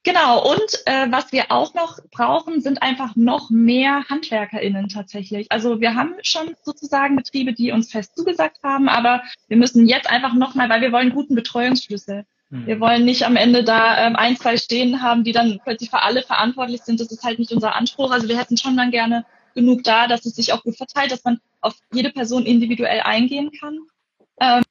[0.03, 5.51] Genau, und äh, was wir auch noch brauchen, sind einfach noch mehr HandwerkerInnen tatsächlich.
[5.51, 10.10] Also wir haben schon sozusagen Betriebe, die uns fest zugesagt haben, aber wir müssen jetzt
[10.10, 12.25] einfach nochmal, weil wir wollen guten Betreuungsschlüssel.
[12.49, 12.67] Mhm.
[12.67, 16.01] Wir wollen nicht am Ende da ähm, ein, zwei stehen haben, die dann plötzlich für
[16.01, 17.01] alle verantwortlich sind.
[17.01, 18.12] Das ist halt nicht unser Anspruch.
[18.12, 21.23] Also wir hätten schon dann gerne genug da, dass es sich auch gut verteilt, dass
[21.23, 23.79] man auf jede Person individuell eingehen kann.
[24.39, 24.63] Ähm,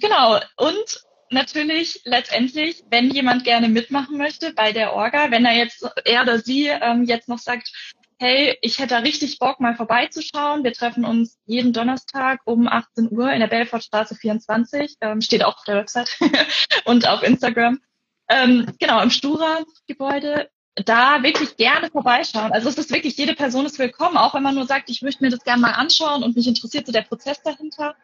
[0.00, 1.04] genau, und
[1.34, 6.38] natürlich letztendlich, wenn jemand gerne mitmachen möchte bei der Orga, wenn er jetzt, er oder
[6.38, 7.70] sie ähm, jetzt noch sagt,
[8.18, 10.64] hey, ich hätte richtig Bock, mal vorbeizuschauen.
[10.64, 15.58] Wir treffen uns jeden Donnerstag um 18 Uhr in der Belfortstraße 24, ähm, steht auch
[15.58, 16.18] auf der Website
[16.84, 17.80] und auf Instagram.
[18.28, 20.50] Ähm, genau, im Stura-Gebäude.
[20.76, 22.50] Da wirklich gerne vorbeischauen.
[22.50, 25.22] Also es ist wirklich, jede Person ist willkommen, auch wenn man nur sagt, ich möchte
[25.22, 27.94] mir das gerne mal anschauen und mich interessiert so der Prozess dahinter.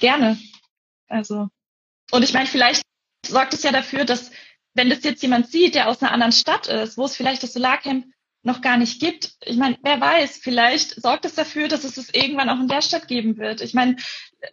[0.00, 0.38] Gerne.
[1.08, 1.48] Also
[2.10, 2.82] und ich meine, vielleicht
[3.26, 4.30] sorgt es ja dafür, dass
[4.74, 7.52] wenn das jetzt jemand sieht, der aus einer anderen Stadt ist, wo es vielleicht das
[7.52, 8.06] Solarcamp
[8.44, 9.36] noch gar nicht gibt.
[9.44, 12.82] Ich meine, wer weiß, vielleicht sorgt es dafür, dass es es irgendwann auch in der
[12.82, 13.62] Stadt geben wird.
[13.62, 13.96] Ich meine,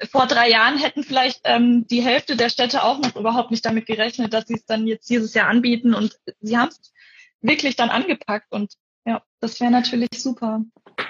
[0.09, 3.87] vor drei Jahren hätten vielleicht ähm, die Hälfte der Städte auch noch überhaupt nicht damit
[3.87, 6.93] gerechnet, dass sie es dann jetzt dieses Jahr anbieten und sie haben es
[7.41, 8.73] wirklich dann angepackt und
[9.05, 10.63] ja, das wäre natürlich super.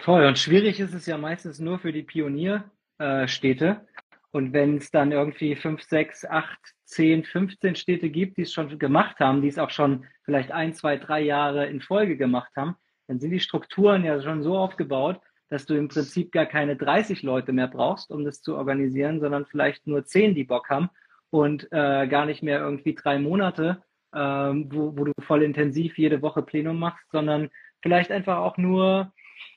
[0.03, 0.25] Toll.
[0.25, 3.85] Und schwierig ist es ja meistens nur für die Pionierstädte.
[4.31, 8.79] Und wenn es dann irgendwie fünf, sechs, acht, zehn, 15 Städte gibt, die es schon
[8.79, 12.75] gemacht haben, die es auch schon vielleicht ein, zwei, drei Jahre in Folge gemacht haben,
[13.07, 17.23] dann sind die Strukturen ja schon so aufgebaut, dass du im Prinzip gar keine 30
[17.23, 20.89] Leute mehr brauchst, um das zu organisieren, sondern vielleicht nur zehn, die Bock haben
[21.29, 23.83] und äh, gar nicht mehr irgendwie drei Monate,
[24.15, 27.49] ähm, wo, wo du voll intensiv jede Woche Plenum machst, sondern
[27.81, 29.11] vielleicht einfach auch nur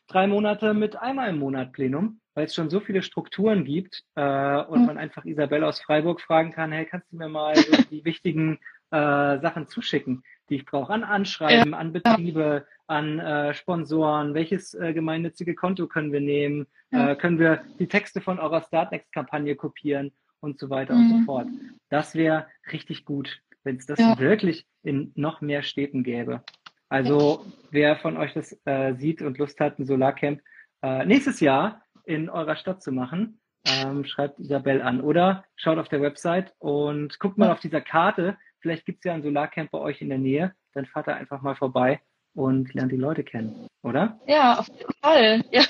[0.08, 4.56] drei Monate mit einmal im Monat Plenum, weil es schon so viele Strukturen gibt äh,
[4.62, 4.86] und mhm.
[4.86, 8.58] man einfach Isabelle aus Freiburg fragen kann, hey, kannst du mir mal so die wichtigen
[8.90, 11.78] äh, Sachen zuschicken, die ich brauche, an Anschreiben, ja.
[11.78, 17.10] an Betriebe, an äh, Sponsoren, welches äh, gemeinnützige Konto können wir nehmen, ja.
[17.10, 21.00] äh, können wir die Texte von eurer Startnext-Kampagne kopieren und so weiter mhm.
[21.00, 21.24] und so mhm.
[21.24, 21.48] fort.
[21.88, 24.18] Das wäre richtig gut, wenn es das ja.
[24.18, 26.42] wirklich in noch mehr Städten gäbe.
[26.88, 30.40] Also wer von euch das äh, sieht und Lust hat, ein Solarcamp
[30.82, 35.88] äh, nächstes Jahr in eurer Stadt zu machen, ähm, schreibt Isabel an oder schaut auf
[35.88, 38.36] der Website und guckt mal auf dieser Karte.
[38.60, 40.54] Vielleicht gibt es ja ein Solarcamp bei euch in der Nähe.
[40.72, 42.00] Dann fahrt da einfach mal vorbei
[42.34, 44.20] und lernt die Leute kennen, oder?
[44.26, 45.44] Ja, auf jeden Fall.
[45.52, 45.62] Ja,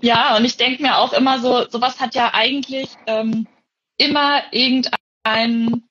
[0.00, 3.46] ja und ich denke mir auch immer so, sowas hat ja eigentlich ähm,
[3.96, 5.84] immer irgendein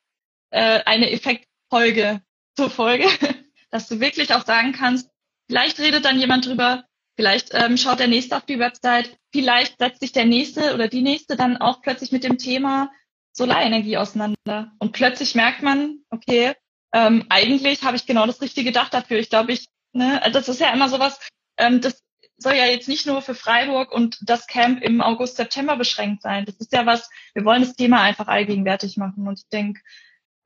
[0.51, 2.21] äh, eine Effektfolge
[2.55, 3.07] zur Folge
[3.73, 5.09] dass du wirklich auch sagen kannst,
[5.49, 10.01] vielleicht redet dann jemand drüber, vielleicht ähm, schaut der Nächste auf die Website, vielleicht setzt
[10.01, 12.91] sich der Nächste oder die Nächste dann auch plötzlich mit dem Thema
[13.31, 14.71] Solarenergie auseinander.
[14.79, 16.53] Und plötzlich merkt man, okay,
[16.93, 19.17] ähm, eigentlich habe ich genau das richtige Dach dafür.
[19.19, 21.19] Ich glaube, ich, ne, das ist ja immer sowas,
[21.57, 22.03] ähm, das
[22.37, 26.45] soll ja jetzt nicht nur für Freiburg und das Camp im August, September beschränkt sein.
[26.45, 29.27] Das ist ja was, wir wollen das Thema einfach allgegenwärtig machen.
[29.27, 29.81] Und ich denke,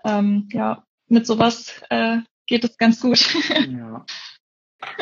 [0.05, 3.19] ähm, ja, mit sowas äh, geht es ganz gut.
[3.49, 4.05] Ja.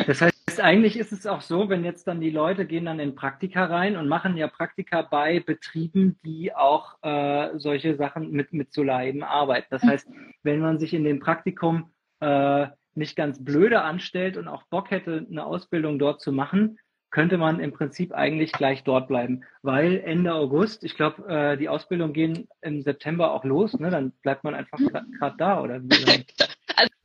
[0.08, 3.16] Das heißt, eigentlich ist es auch so, wenn jetzt dann die Leute gehen dann in
[3.16, 8.74] Praktika rein und machen ja Praktika bei Betrieben, die auch äh, solche Sachen mit, mit
[8.74, 9.68] Solar arbeiten.
[9.70, 10.08] Das heißt,
[10.44, 15.26] wenn man sich in dem Praktikum äh, nicht ganz blöde anstellt und auch Bock hätte,
[15.30, 16.80] eine Ausbildung dort zu machen,
[17.12, 21.70] könnte man im Prinzip eigentlich gleich dort bleiben, weil Ende August, ich glaube, äh, die
[21.70, 23.90] Ausbildung gehen im September auch los, ne?
[23.90, 26.26] dann bleibt man einfach gerade da oder wie?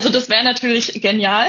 [0.03, 1.47] Also das wäre natürlich genial.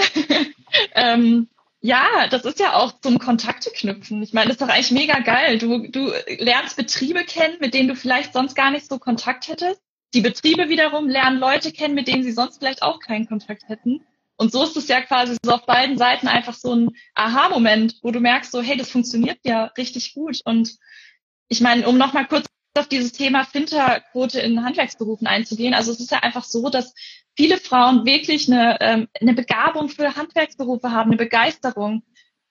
[0.94, 1.48] Ähm,
[1.82, 4.22] ja, das ist ja auch zum Kontakte knüpfen.
[4.22, 5.58] Ich meine, das ist doch eigentlich mega geil.
[5.58, 9.82] Du, du lernst Betriebe kennen, mit denen du vielleicht sonst gar nicht so Kontakt hättest.
[10.14, 14.06] Die Betriebe wiederum lernen Leute kennen, mit denen sie sonst vielleicht auch keinen Kontakt hätten.
[14.38, 18.12] Und so ist es ja quasi so auf beiden Seiten einfach so ein Aha-Moment, wo
[18.12, 20.42] du merkst, so, hey, das funktioniert ja richtig gut.
[20.46, 20.78] Und
[21.48, 22.46] ich meine, um nochmal kurz
[22.78, 25.74] auf dieses Thema Finterquote in Handwerksberufen einzugehen.
[25.74, 26.94] Also es ist ja einfach so, dass
[27.42, 32.04] viele Frauen wirklich eine, ähm, eine Begabung für Handwerksberufe haben, eine Begeisterung.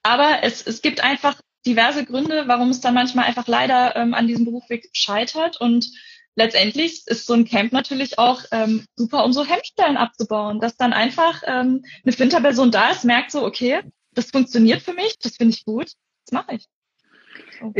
[0.02, 4.26] Aber es, es gibt einfach diverse Gründe, warum es dann manchmal einfach leider ähm, an
[4.26, 5.60] diesem Berufsweg scheitert.
[5.60, 5.92] Und
[6.34, 10.92] letztendlich ist so ein Camp natürlich auch ähm, super, um so Hemmstellen abzubauen, dass dann
[10.92, 13.82] einfach ähm, eine Flinterperson da ist, merkt so, okay,
[14.14, 15.92] das funktioniert für mich, das finde ich gut,
[16.24, 16.66] das mache ich.
[17.60, 17.72] So.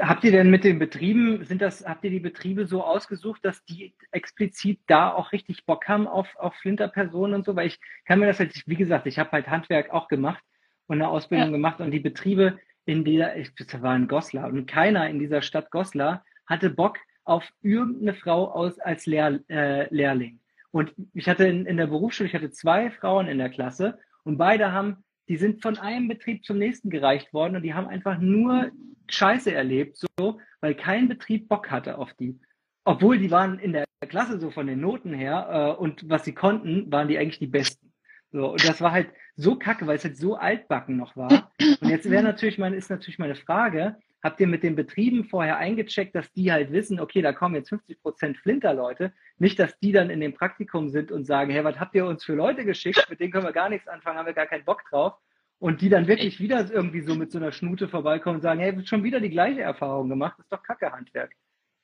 [0.00, 3.64] Habt ihr denn mit den Betrieben, sind das, habt ihr die Betriebe so ausgesucht, dass
[3.64, 7.56] die explizit da auch richtig Bock haben auf, auf Flinterpersonen und so?
[7.56, 10.42] Weil ich kann mir das halt, wie gesagt, ich habe halt Handwerk auch gemacht
[10.86, 11.52] und eine Ausbildung ja.
[11.52, 15.70] gemacht und die Betriebe in dieser, ich war in Goslar und keiner in dieser Stadt
[15.70, 20.40] Goslar hatte Bock auf irgendeine Frau aus, als Lehr, äh, Lehrling.
[20.70, 24.38] Und ich hatte in, in der Berufsschule, ich hatte zwei Frauen in der Klasse und
[24.38, 28.18] beide haben die sind von einem Betrieb zum nächsten gereicht worden und die haben einfach
[28.18, 28.70] nur
[29.08, 32.38] Scheiße erlebt, so, weil kein Betrieb Bock hatte auf die.
[32.84, 36.34] Obwohl die waren in der Klasse so von den Noten her äh, und was sie
[36.34, 37.92] konnten, waren die eigentlich die Besten.
[38.30, 41.52] So, und das war halt so kacke, weil es halt so altbacken noch war.
[41.80, 45.58] Und jetzt wäre natürlich meine, ist natürlich meine Frage, habt ihr mit den Betrieben vorher
[45.58, 49.92] eingecheckt, dass die halt wissen, okay, da kommen jetzt 50 Prozent Flinterleute, nicht, dass die
[49.92, 53.06] dann in dem Praktikum sind und sagen, hey, was habt ihr uns für Leute geschickt,
[53.08, 55.14] mit denen können wir gar nichts anfangen, haben wir gar keinen Bock drauf.
[55.60, 58.86] Und die dann wirklich wieder irgendwie so mit so einer Schnute vorbeikommen und sagen, hey,
[58.86, 61.32] schon wieder die gleiche Erfahrung gemacht, das ist doch Kacke Handwerk.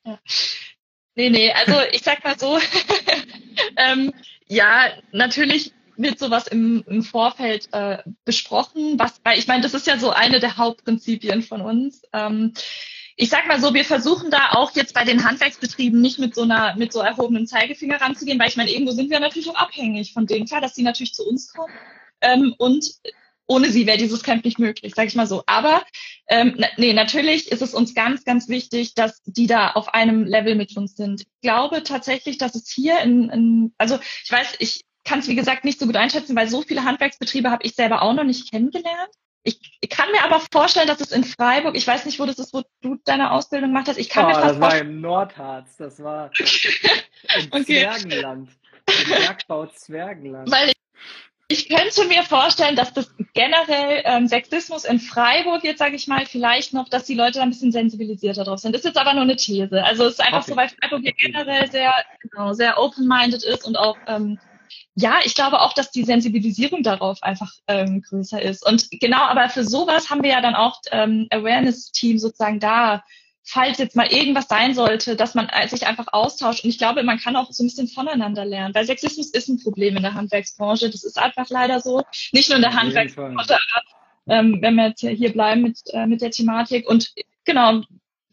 [0.06, 0.18] Ja.
[1.16, 2.58] Nee, nee, also ich sag mal so,
[3.76, 4.12] ähm,
[4.46, 9.86] ja, natürlich wird sowas im, im Vorfeld äh, besprochen, was, weil ich meine, das ist
[9.86, 12.02] ja so eine der Hauptprinzipien von uns.
[12.12, 12.52] Ähm,
[13.16, 16.42] ich sag mal so, wir versuchen da auch jetzt bei den Handwerksbetrieben nicht mit so
[16.42, 20.12] einer, mit so erhobenen Zeigefinger ranzugehen, weil ich meine, irgendwo sind wir natürlich auch abhängig
[20.12, 20.46] von denen.
[20.46, 21.72] Klar, dass sie natürlich zu uns kommen.
[22.20, 22.90] Ähm, und
[23.46, 25.42] ohne sie wäre dieses Camp nicht möglich, sage ich mal so.
[25.46, 25.84] Aber
[26.28, 30.54] ähm, nee, natürlich ist es uns ganz, ganz wichtig, dass die da auf einem Level
[30.54, 31.20] mit uns sind.
[31.20, 35.34] Ich glaube tatsächlich, dass es hier in, in also ich weiß, ich kann es wie
[35.34, 38.50] gesagt nicht so gut einschätzen, weil so viele Handwerksbetriebe habe ich selber auch noch nicht
[38.50, 39.10] kennengelernt.
[39.42, 42.38] Ich, ich kann mir aber vorstellen, dass es in Freiburg, ich weiß nicht, wo das
[42.38, 43.98] ist, wo du deine Ausbildung gemacht hast.
[43.98, 47.64] Ich kann oh, mir fast das war im Nordharz, das war im okay.
[47.64, 48.48] Zwergenland,
[48.86, 50.50] im Bergbau Zwergenland.
[50.50, 50.72] Weil
[51.48, 56.24] ich könnte mir vorstellen, dass das generell ähm, Sexismus in Freiburg jetzt sage ich mal
[56.24, 58.72] vielleicht noch, dass die Leute da ein bisschen sensibilisierter drauf sind.
[58.72, 59.84] Das ist jetzt aber nur eine These.
[59.84, 60.50] Also es ist einfach okay.
[60.52, 64.38] so, weil Freiburg hier generell sehr genau, sehr open-minded ist und auch ähm,
[64.94, 68.64] ja, ich glaube auch, dass die Sensibilisierung darauf einfach ähm, größer ist.
[68.66, 73.02] Und genau, aber für sowas haben wir ja dann auch ähm, Awareness-Team sozusagen da,
[73.42, 76.64] falls jetzt mal irgendwas sein sollte, dass man sich einfach austauscht.
[76.64, 79.62] Und ich glaube, man kann auch so ein bisschen voneinander lernen, weil Sexismus ist ein
[79.62, 80.90] Problem in der Handwerksbranche.
[80.90, 82.02] Das ist einfach leider so.
[82.32, 83.58] Nicht nur in der Handwerksbranche,
[84.28, 86.88] ähm, wenn wir jetzt hier bleiben mit, äh, mit der Thematik.
[86.88, 87.12] Und
[87.44, 87.82] genau,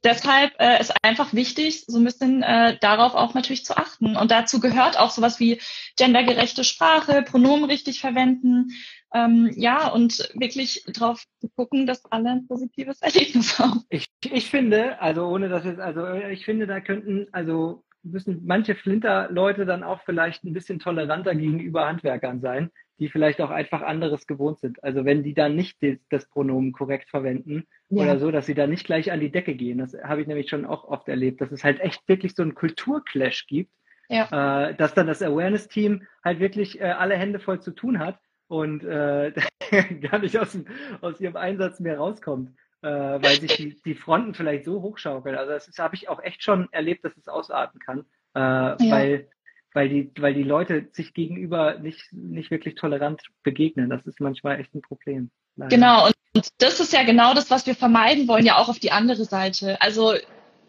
[0.03, 4.15] deshalb äh, ist einfach wichtig, so ein bisschen äh, darauf auch natürlich zu achten.
[4.15, 5.59] Und dazu gehört auch sowas wie
[5.97, 8.69] gendergerechte Sprache, Pronomen richtig verwenden,
[9.13, 13.83] ähm, ja, und wirklich drauf zu gucken, dass alle ein positives Erlebnis haben.
[13.89, 18.75] Ich, ich finde, also ohne dass jetzt, also ich finde, da könnten, also müssen manche
[18.75, 22.71] Flinter-Leute dann auch vielleicht ein bisschen toleranter gegenüber Handwerkern sein,
[23.01, 24.83] die vielleicht auch einfach anderes gewohnt sind.
[24.83, 25.79] Also wenn die dann nicht
[26.11, 28.03] das Pronomen korrekt verwenden ja.
[28.03, 29.79] oder so, dass sie da nicht gleich an die Decke gehen.
[29.79, 32.53] Das habe ich nämlich schon auch oft erlebt, dass es halt echt wirklich so einen
[32.53, 33.71] Kulturclash gibt,
[34.07, 34.67] ja.
[34.69, 38.83] äh, dass dann das Awareness-Team halt wirklich äh, alle Hände voll zu tun hat und
[38.83, 39.33] äh,
[40.01, 40.55] gar nicht aus,
[41.01, 42.51] aus ihrem Einsatz mehr rauskommt,
[42.83, 45.35] äh, weil sich die, die Fronten vielleicht so hochschaukeln.
[45.35, 48.01] Also das habe ich auch echt schon erlebt, dass es ausarten kann,
[48.35, 48.77] äh, ja.
[48.79, 49.27] weil
[49.73, 53.89] weil die, weil die Leute sich gegenüber nicht, nicht wirklich tolerant begegnen.
[53.89, 55.31] Das ist manchmal echt ein Problem.
[55.55, 55.75] Leider.
[55.75, 58.91] Genau, und das ist ja genau das, was wir vermeiden wollen, ja auch auf die
[58.91, 59.81] andere Seite.
[59.81, 60.13] Also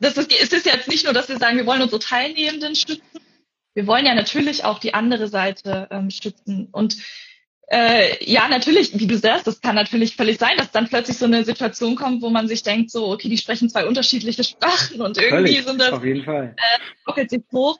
[0.01, 3.21] das ist, es ist jetzt nicht nur, dass wir sagen, wir wollen unsere Teilnehmenden schützen,
[3.75, 6.69] wir wollen ja natürlich auch die andere Seite ähm, schützen.
[6.73, 6.97] Und
[7.69, 11.25] äh, ja, natürlich, wie du sagst, das kann natürlich völlig sein, dass dann plötzlich so
[11.25, 15.17] eine Situation kommt, wo man sich denkt, so, okay, die sprechen zwei unterschiedliche Sprachen und
[15.17, 16.55] irgendwie völlig, sind das auf jeden Fall.
[17.17, 17.79] Äh, sich hoch.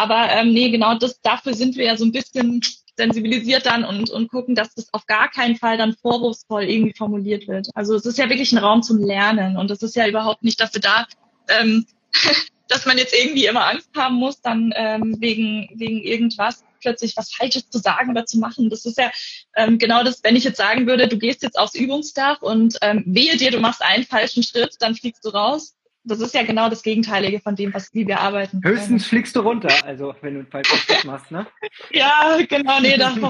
[0.00, 2.62] Aber ähm, nee, genau das, dafür sind wir ja so ein bisschen
[2.96, 7.46] sensibilisiert dann und, und gucken, dass das auf gar keinen Fall dann vorwurfsvoll irgendwie formuliert
[7.48, 7.68] wird.
[7.74, 10.58] Also es ist ja wirklich ein Raum zum Lernen und es ist ja überhaupt nicht
[10.58, 11.06] dafür da,
[11.48, 11.86] ähm,
[12.68, 17.30] dass man jetzt irgendwie immer Angst haben muss, dann ähm, wegen, wegen irgendwas plötzlich was
[17.30, 18.70] Falsches zu sagen oder zu machen.
[18.70, 19.10] Das ist ja
[19.54, 23.02] ähm, genau das, wenn ich jetzt sagen würde, du gehst jetzt aufs Übungsdach und ähm,
[23.06, 25.74] wehe dir, du machst einen falschen Schritt, dann fliegst du raus
[26.04, 28.60] das ist ja genau das Gegenteilige von dem, was wie wir arbeiten.
[28.64, 31.46] Höchstens fliegst du runter, also wenn du einen Schritt machst, ne?
[31.90, 33.14] ja, genau, nee, das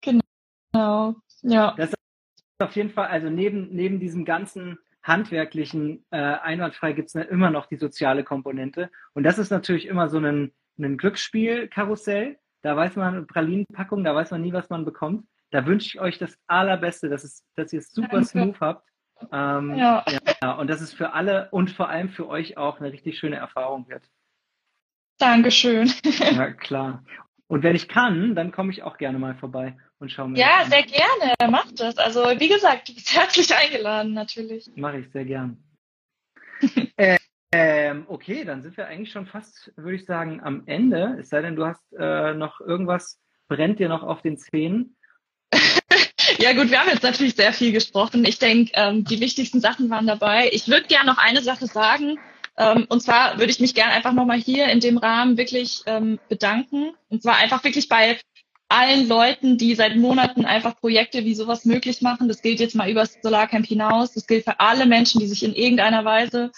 [0.00, 1.14] Genau.
[1.42, 1.74] Ja.
[1.76, 1.96] Das ist
[2.58, 7.66] auf jeden Fall, also neben, neben diesem ganzen handwerklichen äh, einwandfrei gibt es immer noch
[7.66, 8.90] die soziale Komponente.
[9.12, 12.38] Und das ist natürlich immer so ein, ein Glücksspiel-Karussell.
[12.62, 15.26] Da weiß man, Pralinenpackung, da weiß man nie, was man bekommt.
[15.50, 18.26] Da wünsche ich euch das Allerbeste, dass, es, dass ihr es super Danke.
[18.26, 18.88] smooth habt
[19.32, 20.04] ähm, ja.
[20.42, 20.52] ja.
[20.52, 23.88] Und dass es für alle und vor allem für euch auch eine richtig schöne Erfahrung
[23.88, 24.02] wird.
[25.18, 25.92] Dankeschön.
[26.04, 27.04] Ja, klar.
[27.46, 30.38] Und wenn ich kann, dann komme ich auch gerne mal vorbei und schaue mir.
[30.38, 31.34] Ja, sehr gerne.
[31.50, 31.98] Mach das.
[31.98, 34.70] Also wie gesagt, du bist herzlich eingeladen, natürlich.
[34.76, 35.62] Mache ich sehr gern.
[36.96, 37.18] äh,
[37.52, 41.16] ähm, okay, dann sind wir eigentlich schon fast, würde ich sagen, am Ende.
[41.20, 44.96] Es sei denn, du hast äh, noch irgendwas, brennt dir noch auf den Zähnen.
[46.38, 48.24] Ja gut, wir haben jetzt natürlich sehr viel gesprochen.
[48.24, 50.50] Ich denke, ähm, die wichtigsten Sachen waren dabei.
[50.52, 52.18] Ich würde gerne noch eine Sache sagen.
[52.56, 56.18] Ähm, und zwar würde ich mich gerne einfach nochmal hier in dem Rahmen wirklich ähm,
[56.28, 56.92] bedanken.
[57.08, 58.18] Und zwar einfach wirklich bei
[58.68, 62.28] allen Leuten, die seit Monaten einfach Projekte wie sowas möglich machen.
[62.28, 64.12] Das gilt jetzt mal über das Solarcamp hinaus.
[64.12, 66.50] Das gilt für alle Menschen, die sich in irgendeiner Weise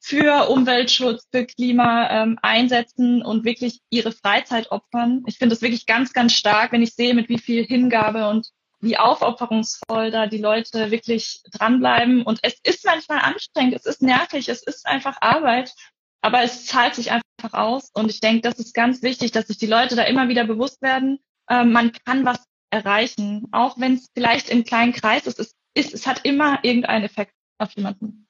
[0.00, 5.24] für Umweltschutz, für Klima ähm, einsetzen und wirklich ihre Freizeit opfern.
[5.26, 8.48] Ich finde das wirklich ganz, ganz stark, wenn ich sehe, mit wie viel Hingabe und
[8.80, 12.22] wie aufopferungsvoll da die Leute wirklich dranbleiben.
[12.22, 15.72] Und es ist manchmal anstrengend, es ist nervig, es ist einfach Arbeit,
[16.20, 17.90] aber es zahlt sich einfach aus.
[17.94, 20.80] Und ich denke, das ist ganz wichtig, dass sich die Leute da immer wieder bewusst
[20.82, 21.18] werden,
[21.48, 25.40] äh, man kann was erreichen, auch wenn es vielleicht im kleinen Kreis ist.
[25.40, 28.28] Es, ist, es hat immer irgendeinen Effekt auf jemanden.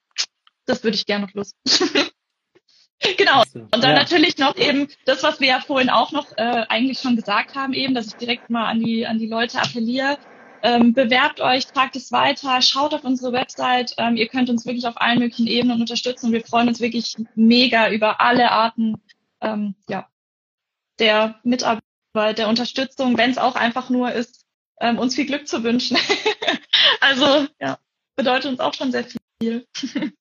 [0.65, 1.53] Das würde ich gerne noch los.
[3.17, 3.45] Genau.
[3.53, 3.99] Und dann ja.
[3.99, 7.73] natürlich noch eben das, was wir ja vorhin auch noch äh, eigentlich schon gesagt haben,
[7.73, 10.19] eben, dass ich direkt mal an die an die Leute appelliere
[10.63, 13.95] ähm, bewerbt euch, tragt es weiter, schaut auf unsere Website.
[13.99, 16.33] Ähm, ihr könnt uns wirklich auf allen möglichen Ebenen unterstützen.
[16.33, 19.01] Wir freuen uns wirklich mega über alle Arten
[19.41, 20.09] ähm, ja,
[20.99, 21.83] der Mitarbeit,
[22.39, 24.47] der Unterstützung, wenn es auch einfach nur ist,
[24.81, 25.97] ähm, uns viel Glück zu wünschen.
[27.01, 27.79] also ja,
[28.17, 29.05] bedeutet uns auch schon sehr
[29.41, 29.67] viel.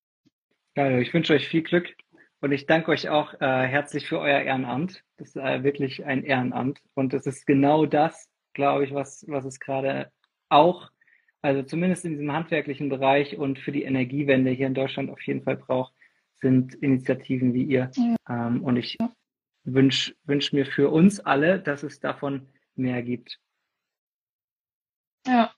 [0.76, 1.96] Geil, ich wünsche euch viel Glück
[2.42, 5.04] und ich danke euch auch äh, herzlich für euer Ehrenamt.
[5.18, 9.46] Das ist äh, wirklich ein Ehrenamt und es ist genau das, glaube ich, was, was
[9.46, 10.12] es gerade
[10.50, 10.90] auch,
[11.42, 15.44] also zumindest in diesem handwerklichen Bereich und für die Energiewende hier in Deutschland auf jeden
[15.44, 15.94] Fall braucht,
[16.36, 17.92] sind Initiativen wie ihr.
[17.96, 18.16] Ja.
[18.30, 18.98] Ähm, und ich
[19.64, 23.40] wünsche wünsch mir für uns alle, dass es davon mehr gibt.
[25.26, 25.54] Ja.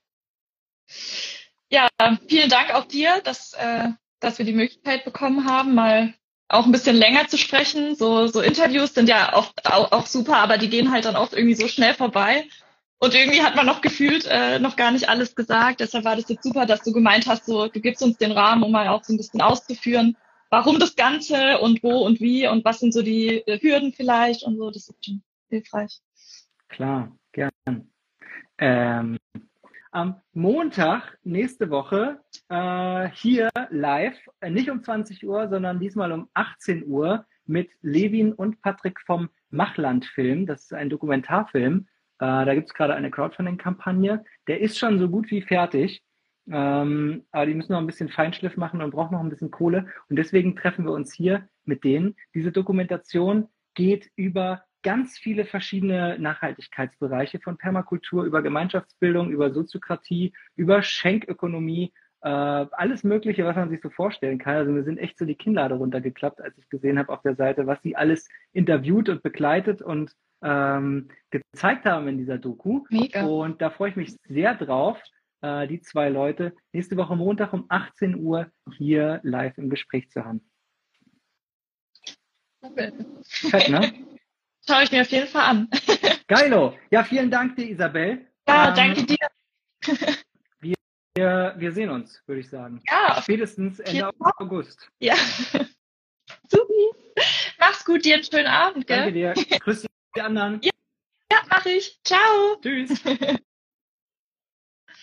[1.72, 1.88] Ja,
[2.28, 6.16] vielen Dank auch dir, dass, äh, dass wir die Möglichkeit bekommen haben, mal
[6.48, 7.96] auch ein bisschen länger zu sprechen.
[7.96, 11.34] So, so Interviews sind ja oft auch, auch super, aber die gehen halt dann oft
[11.34, 12.46] irgendwie so schnell vorbei.
[13.00, 15.80] Und irgendwie hat man noch gefühlt äh, noch gar nicht alles gesagt.
[15.80, 18.62] Deshalb war das jetzt super, dass du gemeint hast, so du gibst uns den Rahmen,
[18.62, 20.18] um mal auch so ein bisschen auszuführen,
[20.50, 24.44] warum das Ganze und wo und wie und was sind so die äh, Hürden vielleicht
[24.44, 24.70] und so.
[24.70, 26.00] Das ist schon hilfreich.
[26.68, 27.52] Klar, gern.
[28.58, 29.18] Ähm,
[29.92, 32.20] am Montag nächste Woche
[32.50, 38.34] äh, hier live, äh, nicht um 20 Uhr, sondern diesmal um 18 Uhr mit Levin
[38.34, 40.46] und Patrick vom Machland-Film.
[40.46, 41.88] Das ist ein Dokumentarfilm
[42.20, 44.24] äh, da gibt es gerade eine Crowdfunding-Kampagne.
[44.48, 46.04] Der ist schon so gut wie fertig.
[46.52, 49.88] Ähm, aber die müssen noch ein bisschen Feinschliff machen und brauchen noch ein bisschen Kohle.
[50.10, 52.16] Und deswegen treffen wir uns hier mit denen.
[52.34, 60.82] Diese Dokumentation geht über ganz viele verschiedene Nachhaltigkeitsbereiche von Permakultur über Gemeinschaftsbildung, über Soziokratie, über
[60.82, 64.56] Schenkökonomie, äh, alles Mögliche, was man sich so vorstellen kann.
[64.56, 67.68] Also mir sind echt so die Kinnlade runtergeklappt, als ich gesehen habe auf der Seite,
[67.68, 72.86] was sie alles interviewt und begleitet und ähm, gezeigt haben in dieser Doku.
[72.90, 73.24] Mega.
[73.24, 75.02] Und da freue ich mich sehr drauf,
[75.42, 80.24] äh, die zwei Leute nächste Woche Montag um 18 Uhr hier live im Gespräch zu
[80.24, 80.42] haben.
[82.62, 83.94] Fett, ne?
[84.68, 85.70] Schaue ich mir auf jeden Fall an.
[86.28, 86.78] Geilo.
[86.92, 88.28] Ja, vielen Dank dir, Isabel.
[88.48, 89.18] Ja, ähm, danke dir.
[90.60, 92.82] wir, wir sehen uns, würde ich sagen.
[92.88, 93.22] Ja.
[93.24, 94.90] Spätestens Ende August.
[95.00, 95.16] Ja.
[96.48, 96.92] Supi.
[97.58, 98.98] Mach's gut, dir einen schönen Abend, gell?
[98.98, 99.60] Danke dir.
[99.60, 100.60] Grüß die anderen.
[100.62, 100.72] Ja,
[101.32, 102.00] ja mach ich.
[102.04, 102.58] Ciao.
[102.62, 103.02] Tschüss.